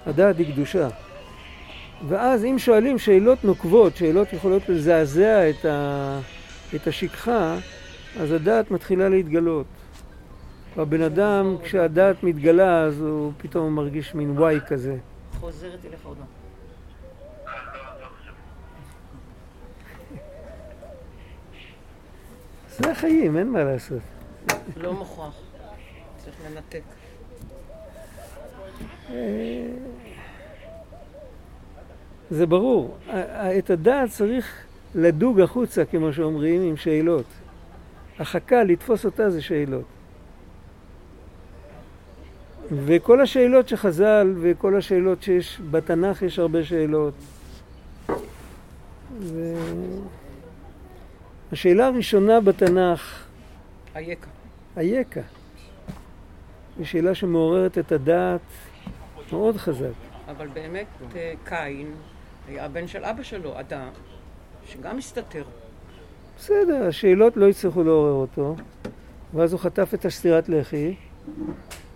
[0.06, 0.88] הדעת היא קדושה.
[2.08, 6.20] ואז אם שואלים שאלות נוקבות, שאלות יכולות לזעזע את, ה,
[6.76, 7.58] את השכחה,
[8.20, 9.66] אז הדעת מתחילה להתגלות.
[10.76, 14.98] והבן אדם, כשהדעת מתגלה, אז הוא פתאום מרגיש מין וואי כזה.
[15.40, 16.28] חוזרת אליך עוד מעט.
[22.70, 24.02] זה החיים, אין מה לעשות.
[24.78, 25.36] לא מוכרח.
[26.18, 26.82] צריך לנתק.
[32.32, 32.98] זה ברור.
[33.58, 34.66] את הדעת צריך
[34.96, 37.26] לדוג החוצה, כמו שאומרים, עם שאלות.
[38.20, 39.86] החכה, לתפוס אותה זה שאלות.
[42.72, 47.14] וכל השאלות שחז"ל וכל השאלות שיש בתנ"ך יש הרבה שאלות.
[49.20, 49.54] ו...
[51.52, 53.26] השאלה הראשונה בתנ"ך,
[53.96, 54.28] אייכה.
[54.78, 55.22] אייכה,
[56.78, 58.42] היא שאלה שמעוררת את הדעת
[59.32, 59.94] מאוד חזק.
[60.28, 61.92] אבל באמת אה, קין
[62.48, 63.88] היה הבן של אבא שלו, אדם,
[64.66, 65.44] שגם הסתתר.
[66.38, 68.56] בסדר, השאלות לא הצליחו לעורר אותו,
[69.34, 70.96] ואז הוא חטף את הסטירת לחי,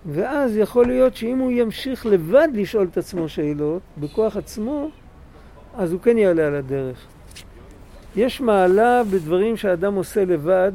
[0.06, 4.89] ואז יכול להיות שאם הוא ימשיך לבד לשאול את עצמו שאלות, בכוח עצמו,
[5.78, 7.06] אז הוא כן יעלה על הדרך.
[8.16, 10.72] יש מעלה בדברים שהאדם עושה לבד,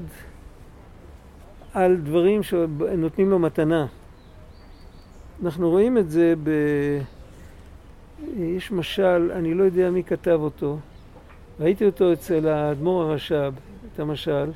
[1.74, 3.86] על דברים שנותנים לו מתנה.
[5.44, 6.50] אנחנו רואים את זה ב...
[8.36, 10.78] יש משל, אני לא יודע מי כתב אותו,
[11.60, 13.52] ראיתי אותו אצל האדמו"ר הרש"ב,
[13.94, 14.50] את המשל,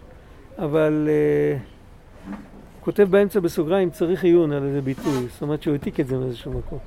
[0.58, 2.36] אבל uh, הוא
[2.80, 6.52] כותב באמצע בסוגריים צריך עיון על איזה ביטוי, זאת אומרת שהוא העתיק את זה מאיזשהו
[6.52, 6.78] מקום.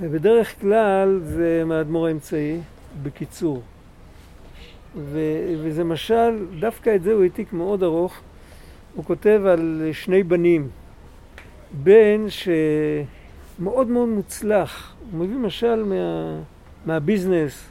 [0.00, 2.60] בדרך כלל זה מהאדמו"ר האמצעי,
[3.02, 3.62] בקיצור.
[4.96, 8.20] ו- וזה משל, דווקא את זה הוא העתיק מאוד ארוך.
[8.94, 10.68] הוא כותב על שני בנים.
[11.82, 13.06] בן שמאוד
[13.58, 15.94] מאוד מוצלח, הוא מביא משל מה,
[16.86, 17.68] מהביזנס,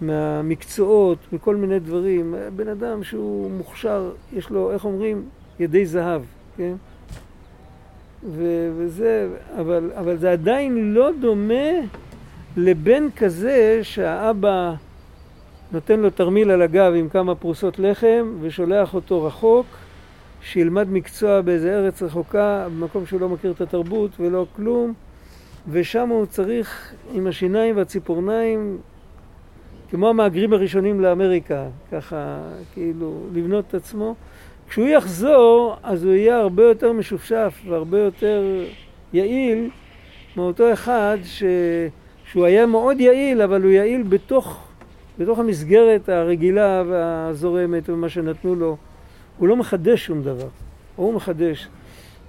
[0.00, 2.34] מהמקצועות, מכל מיני דברים.
[2.56, 5.22] בן אדם שהוא מוכשר, יש לו, איך אומרים,
[5.60, 6.22] ידי זהב,
[6.56, 6.74] כן?
[8.28, 9.28] ו- וזה,
[9.60, 11.70] אבל, אבל זה עדיין לא דומה
[12.56, 14.74] לבן כזה שהאבא
[15.72, 19.66] נותן לו תרמיל על הגב עם כמה פרוסות לחם ושולח אותו רחוק
[20.44, 24.92] שילמד מקצוע באיזה ארץ רחוקה, במקום שהוא לא מכיר את התרבות ולא כלום
[25.68, 28.78] ושם הוא צריך עם השיניים והציפורניים
[29.90, 32.38] כמו המהגרים הראשונים לאמריקה, ככה
[32.72, 34.14] כאילו לבנות את עצמו.
[34.68, 38.64] כשהוא יחזור אז הוא יהיה הרבה יותר משופשף והרבה יותר
[39.12, 39.70] יעיל
[40.36, 41.42] מאותו אחד ש...
[42.24, 44.64] שהוא היה מאוד יעיל אבל הוא יעיל בתוך
[45.18, 48.76] בתוך המסגרת הרגילה והזורמת ומה שנתנו לו,
[49.38, 50.48] הוא לא מחדש שום דבר,
[50.96, 51.68] הוא מחדש.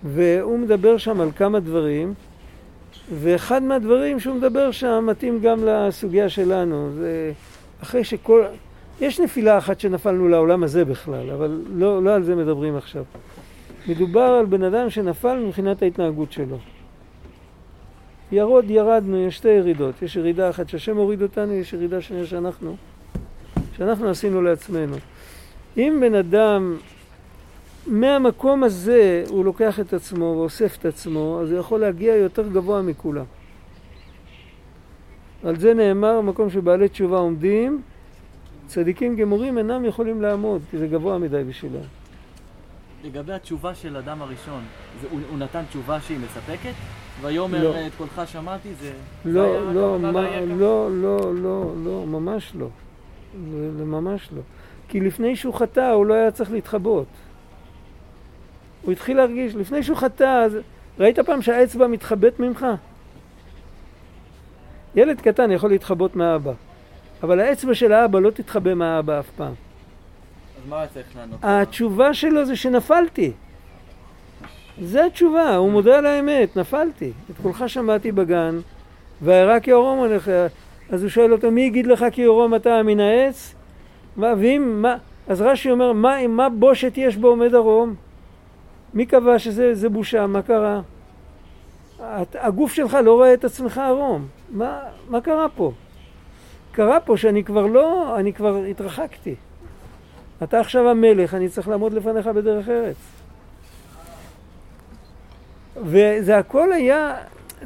[0.03, 2.13] והוא מדבר שם על כמה דברים,
[3.19, 6.89] ואחד מהדברים שהוא מדבר שם מתאים גם לסוגיה שלנו.
[6.97, 7.31] זה
[7.83, 8.43] אחרי שכל...
[9.01, 13.03] יש נפילה אחת שנפלנו לעולם הזה בכלל, אבל לא, לא על זה מדברים עכשיו.
[13.87, 16.57] מדובר על בן אדם שנפל מבחינת ההתנהגות שלו.
[18.31, 20.01] ירוד ירדנו, יש שתי ירידות.
[20.01, 22.75] יש ירידה אחת שהשם הוריד אותנו, יש ירידה שנייה שאנחנו,
[23.77, 24.95] שאנחנו עשינו לעצמנו.
[25.77, 26.77] אם בן אדם
[27.87, 32.81] מהמקום הזה הוא לוקח את עצמו ואוסף את עצמו, אז הוא יכול להגיע יותר גבוה
[32.81, 33.25] מכולם.
[35.43, 37.81] על זה נאמר, מקום שבעלי תשובה עומדים,
[38.67, 41.83] צדיקים גמורים אינם יכולים לעמוד, כי זה גבוה מדי בשבילם.
[43.03, 44.63] לגבי התשובה של אדם הראשון,
[45.01, 46.73] זה, הוא, הוא נתן תשובה שהיא מספקת?
[47.21, 47.87] ויאמר לא.
[47.87, 48.91] את קולך שמעתי זה...
[49.25, 50.45] זה לא, היה לא, הכוונה מה?
[50.45, 52.67] לא, לא, לא, לא, ממש לא.
[53.51, 54.41] זה, זה ממש לא.
[54.87, 57.07] כי לפני שהוא חטא הוא לא היה צריך להתחבות.
[58.85, 60.57] הוא התחיל להרגיש, לפני שהוא חטא, אז
[60.99, 62.65] ראית פעם שהאצבע מתחבאת ממך?
[64.95, 66.51] ילד קטן יכול להתחבות מהאבא,
[67.23, 69.53] אבל האצבע של האבא לא תתחבא מהאבא אף פעם.
[69.53, 71.39] אז מה צריך לענות?
[71.43, 73.31] התשובה שלו זה שנפלתי.
[74.81, 77.11] זה התשובה, הוא מודה על האמת, נפלתי.
[77.31, 78.59] את קולך שמעתי בגן,
[79.21, 80.29] וירא כי יורום עליך.
[80.89, 83.55] אז הוא שואל אותו, מי יגיד לך כי יורום אתה מן העץ?
[84.17, 84.95] ואם, מה,
[85.27, 87.95] אז רש"י אומר, מה, מה בושת יש בו עומד ערום?
[88.95, 90.27] מי קבע שזה זה בושה?
[90.27, 90.81] מה קרה?
[92.01, 94.27] את- הגוף שלך לא רואה את עצמך ערום.
[94.51, 94.79] מה,
[95.09, 95.71] מה קרה פה?
[96.71, 99.35] קרה פה שאני כבר לא, אני כבר התרחקתי.
[100.43, 102.95] אתה עכשיו המלך, אני צריך לעמוד לפניך בדרך ארץ.
[105.83, 107.15] וזה הכל היה,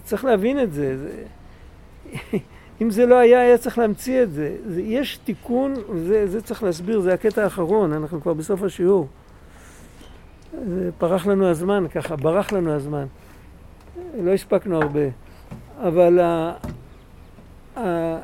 [0.04, 0.98] צריך להבין את זה.
[0.98, 1.24] זה
[2.82, 4.56] אם זה לא היה, היה צריך להמציא את זה.
[4.68, 5.74] זה יש תיקון,
[6.08, 9.08] זה, זה צריך להסביר, זה הקטע האחרון, אנחנו כבר בסוף השיעור.
[10.98, 13.06] פרח לנו הזמן ככה, ברח לנו הזמן.
[14.24, 15.08] לא הספקנו הרבה.
[15.82, 16.54] אבל ה,
[17.78, 18.18] ה,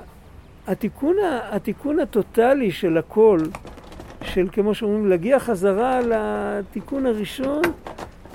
[0.67, 1.15] התיקון,
[1.51, 3.39] התיקון הטוטלי של הכל,
[4.21, 7.61] של כמו שאומרים, להגיע חזרה לתיקון הראשון,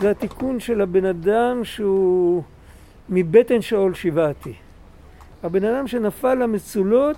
[0.01, 2.43] זה התיקון של הבן אדם שהוא
[3.09, 4.55] מבטן שאול שיבעתי.
[5.43, 7.17] הבן אדם שנפל למצולות,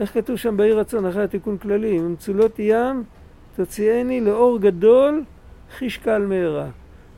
[0.00, 3.04] איך כתוב שם בעיר רצון אחרי התיקון כללי, ממצולות ים
[3.56, 5.24] תוציאני לאור גדול
[5.78, 6.66] חיש קל מהרה.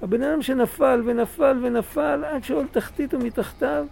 [0.03, 3.87] הבן אדם שנפל ונפל ונפל עד שאול תחתית ומתחתיו,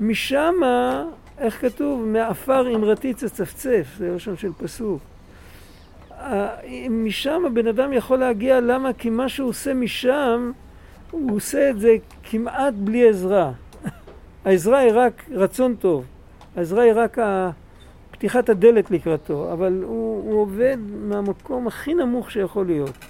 [0.00, 1.04] משמה,
[1.38, 2.04] איך כתוב?
[2.04, 5.00] מעפר אמרתי תצפצף, זה לשון של פסוק.
[6.90, 8.92] משם הבן אדם יכול להגיע, למה?
[8.92, 10.52] כי מה שהוא עושה משם,
[11.10, 13.52] הוא עושה את זה כמעט בלי עזרה.
[14.44, 16.04] העזרה היא רק רצון טוב,
[16.56, 17.18] העזרה היא רק
[18.10, 20.76] פתיחת הדלת לקראתו, אבל הוא, הוא עובד
[21.08, 23.09] מהמקום הכי נמוך שיכול להיות.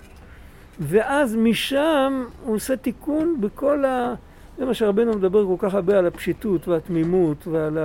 [0.81, 4.15] ואז משם הוא עושה תיקון בכל ה...
[4.59, 7.79] זה מה שרבנו מדבר כל כך הרבה על הפשיטות והתמימות ועל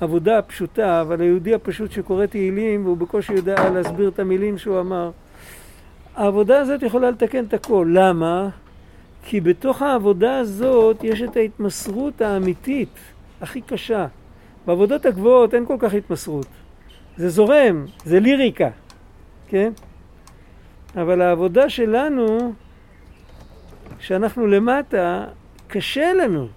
[0.00, 5.10] העבודה הפשוטה ועל היהודי הפשוט שקורא תהילים והוא בקושי יודע להסביר את המילים שהוא אמר.
[6.16, 7.88] העבודה הזאת יכולה לתקן את הכל.
[7.92, 8.48] למה?
[9.24, 12.98] כי בתוך העבודה הזאת יש את ההתמסרות האמיתית
[13.40, 14.06] הכי קשה.
[14.66, 16.46] בעבודות הגבוהות אין כל כך התמסרות.
[17.16, 18.68] זה זורם, זה ליריקה,
[19.48, 19.72] כן?
[20.96, 22.52] אבל העבודה שלנו,
[23.98, 25.24] כשאנחנו למטה,
[25.68, 26.48] קשה לנו.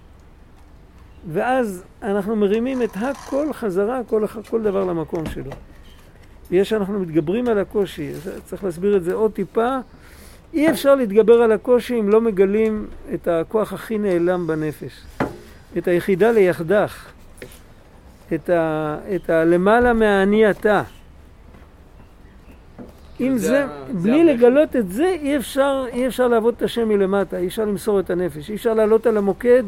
[1.32, 5.50] ואז אנחנו מרימים את הכל חזרה, כל, כל דבר למקום שלו.
[6.50, 8.12] ויש שאנחנו מתגברים על הקושי,
[8.44, 9.78] צריך להסביר את זה עוד טיפה.
[10.54, 15.02] אי אפשר להתגבר על הקושי אם לא מגלים את הכוח הכי נעלם בנפש.
[15.78, 17.12] את היחידה ליחדך.
[18.34, 20.82] את, ה, את הלמעלה מהאני אתה.
[23.28, 24.34] אם זה זה, זה בלי הבכי.
[24.36, 28.10] לגלות את זה, אי אפשר, אי אפשר לעבוד את השם מלמטה, אי אפשר למסור את
[28.10, 29.62] הנפש, אי אפשר לעלות על המוקד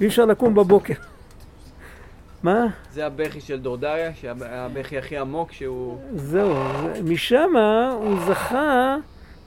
[0.00, 0.94] ואי אפשר לקום בבוקר.
[2.42, 2.66] מה?
[2.92, 5.98] זה הבכי של דורדריה, שהבכי הכי עמוק, שהוא...
[6.14, 6.54] זהו,
[6.94, 8.96] זה- משמה הוא זכה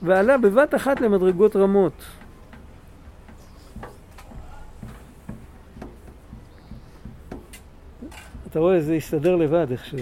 [0.02, 1.92] ועלה בבת אחת למדרגות רמות.
[8.50, 9.98] אתה רואה, זה הסתדר לבד איכשהו.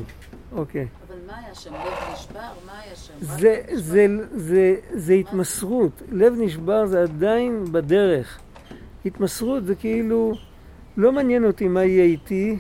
[0.53, 0.86] אוקיי.
[1.12, 1.72] אבל מה היה שם?
[1.72, 2.40] לב נשבר?
[2.66, 3.12] מה היה שם?
[3.22, 3.62] רק זה?
[3.72, 6.02] זה, זה, זה התמסרות.
[6.12, 8.40] לב נשבר זה עדיין בדרך.
[9.06, 10.32] התמסרות זה כאילו,
[10.96, 12.58] לא מעניין אותי מה יהיה איתי,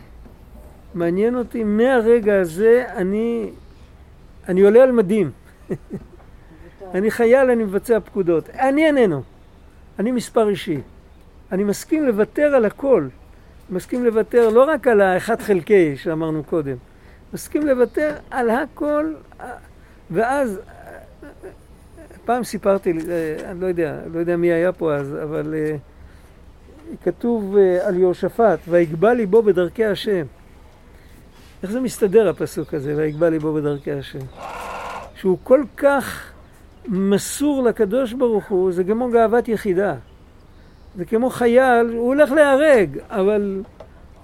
[0.94, 3.50] מעניין אותי מהרגע הזה, אני,
[4.48, 5.30] אני עולה על מדים.
[6.94, 8.50] אני חייל, אני מבצע פקודות.
[8.50, 9.22] אני איננו.
[9.98, 10.80] אני מספר אישי.
[11.52, 13.08] אני מסכים לוותר על הכל.
[13.70, 16.76] מסכים לוותר לא רק על האחד חלקי שאמרנו קודם,
[17.32, 19.12] מסכים לוותר על הכל,
[20.10, 20.60] ואז
[22.24, 25.76] פעם סיפרתי, אה, אני לא יודע, לא יודע מי היה פה אז, אבל אה,
[27.04, 30.26] כתוב אה, על יהושפט, ויגבה ליבו בדרכי השם.
[31.62, 34.18] איך זה מסתדר הפסוק הזה, ויגבה ליבו בדרכי השם?
[35.14, 36.32] שהוא כל כך
[36.88, 39.94] מסור לקדוש ברוך הוא, זה כמו גאוות יחידה.
[40.96, 43.62] זה כמו חייל, הוא הולך להיהרג, אבל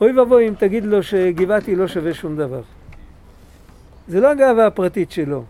[0.01, 2.63] אוי ואבוי אם תגיד לו שגבעתי לא שווה שום דבר.
[4.09, 5.45] זה לא הגאווה הפרטית שלו.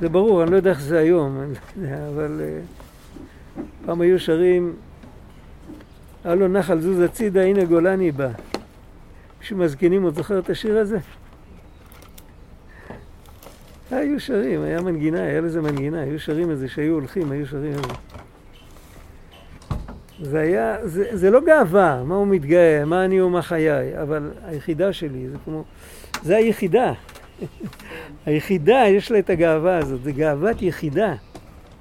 [0.00, 4.76] זה ברור, אני לא יודע איך זה היום, לא אבל uh, פעם היו שרים,
[6.24, 8.28] הלו נחל זוז הצידה, הנה גולני בא.
[9.40, 10.98] מישהו מהזקנים עוד זוכר את השיר הזה?
[13.90, 17.72] היו שרים, היה מנגינה, היה לזה מנגינה, היו שרים את זה, שהיו הולכים, היו שרים
[17.72, 17.94] את זה.
[20.22, 24.92] זה היה, זה, זה לא גאווה, מה הוא מתגאה, מה אני ומה חיי, אבל היחידה
[24.92, 25.64] שלי, זה כמו,
[26.22, 26.92] זה היחידה.
[28.26, 31.14] היחידה, יש לה את הגאווה הזאת, זה גאוות יחידה.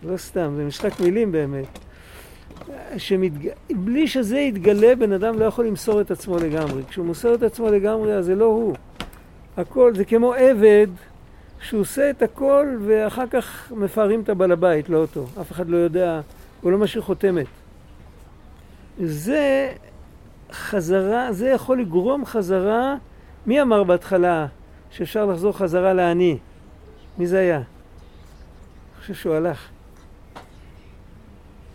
[0.03, 1.79] לא סתם, זה משחק מילים באמת.
[2.97, 3.49] שמתג...
[3.69, 6.83] בלי שזה יתגלה, בן אדם לא יכול למסור את עצמו לגמרי.
[6.89, 8.75] כשהוא מוסר את עצמו לגמרי, אז זה לא הוא.
[9.57, 10.87] הכל, זה כמו עבד
[11.61, 15.25] שהוא עושה את הכל ואחר כך מפארים את הבעל הבית, לא אותו.
[15.41, 16.21] אף אחד לא יודע,
[16.61, 17.45] הוא לא משאיר חותמת.
[19.03, 19.69] זה
[20.51, 22.95] חזרה, זה יכול לגרום חזרה,
[23.45, 24.47] מי אמר בהתחלה
[24.91, 26.37] שאפשר לחזור חזרה לאני?
[27.17, 27.55] מי זה היה?
[27.55, 27.65] אני
[29.01, 29.67] חושב שהוא הלך.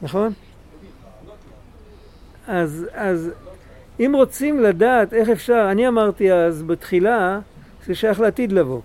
[0.03, 0.33] נכון?
[2.47, 3.31] אז, אז
[4.01, 7.41] אם רוצים לדעת איך אפשר, אני אמרתי אז בתחילה,
[7.87, 8.81] זה שייך לעתיד לבוא.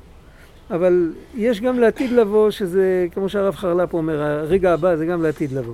[0.71, 5.51] אבל יש גם לעתיד לבוא, שזה, כמו שהרב חרל"פ אומר, הרגע הבא זה גם לעתיד
[5.51, 5.73] לבוא.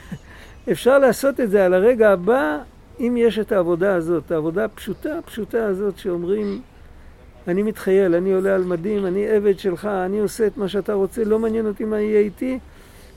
[0.72, 2.58] אפשר לעשות את זה על הרגע הבא
[3.00, 6.60] אם יש את העבודה הזאת, העבודה הפשוטה, הפשוטה הזאת שאומרים,
[7.48, 11.24] אני מתחייל, אני עולה על מדים, אני עבד שלך, אני עושה את מה שאתה רוצה,
[11.24, 12.58] לא מעניין אותי מה יהיה איתי,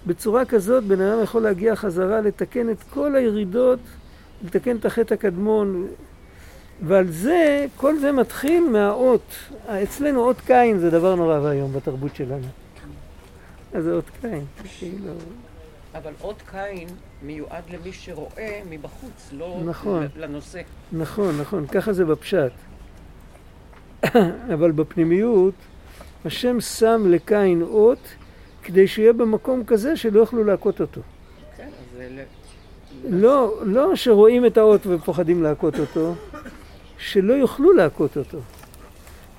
[0.07, 3.79] בצורה כזאת בן אדם יכול להגיע חזרה, לתקן את כל הירידות,
[4.43, 5.87] לתקן את החטא הקדמון,
[6.81, 9.35] ועל זה, כל זה מתחיל מהאות.
[9.67, 12.47] אצלנו אות קין זה דבר נורא ואיום בתרבות שלנו.
[13.73, 14.45] אז זה אות קין,
[14.79, 15.13] כאילו...
[15.95, 16.87] אבל אות קין
[17.23, 20.07] מיועד למי שרואה מבחוץ, לא נכון.
[20.17, 20.61] לנושא.
[20.91, 22.51] נכון, נכון, ככה זה בפשט.
[24.53, 25.53] אבל בפנימיות,
[26.25, 27.99] השם שם לקין אות
[28.63, 31.01] כדי שיהיה במקום כזה שלא יוכלו להכות אותו.
[31.57, 31.69] כן,
[33.09, 36.13] לא, לא שרואים את האות ופוחדים להכות אותו,
[36.97, 38.37] שלא יוכלו להכות אותו.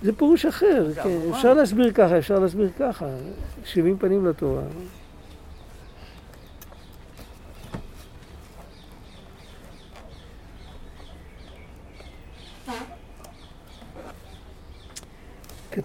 [0.03, 1.09] זה פירוש אחר, כן.
[1.31, 3.07] אפשר להסביר ככה, אפשר להסביר ככה.
[3.65, 4.63] שבעים פנים לתורה.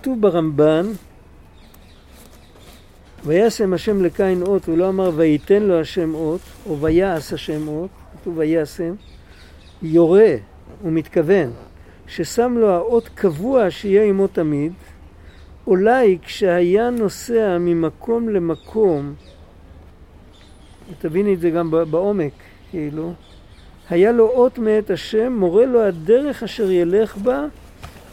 [0.04, 0.86] כתוב ברמב"ן,
[3.26, 7.90] וישם השם לקין אות, הוא לא אמר וייתן לו השם אות, או ויעש השם אות,
[8.14, 8.94] כתוב וישם,
[9.82, 10.36] יורה,
[10.82, 11.52] הוא מתכוון,
[12.08, 14.74] ששם לו האות קבוע שיהיה עמו תמיד,
[15.68, 19.14] אולי כשהיה נוסע ממקום למקום,
[21.00, 22.34] תביני את זה גם בעומק,
[22.70, 23.14] כאילו,
[23.90, 27.46] היה לו אות מאת השם, מורה לו הדרך אשר ילך בה,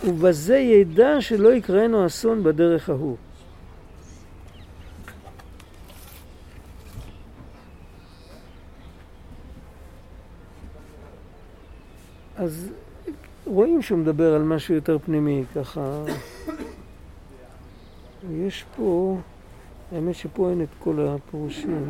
[0.04, 3.16] ובזה ידע שלא יקראנו אסון בדרך ההוא.
[12.36, 12.70] אז
[13.46, 16.04] רואים שהוא מדבר על משהו יותר פנימי, ככה.
[18.32, 19.18] יש פה,
[19.92, 21.86] האמת שפה אין את כל הפירושים.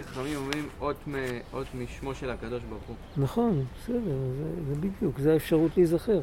[0.00, 1.14] שפתי חכמים אומרים אות מ-
[1.52, 2.96] אות משמו של הקדוש ברוך הוא.
[3.16, 3.98] נכון, בסדר,
[4.38, 6.20] זה, זה בדיוק, זה האפשרות להיזכר.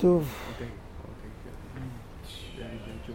[0.00, 0.66] טוב, אוקיי,
[1.08, 1.30] אוקיי,
[3.06, 3.12] כן.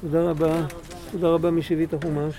[0.00, 0.66] תודה רבה.
[1.10, 2.34] תודה רבה מי שהביא את החומש.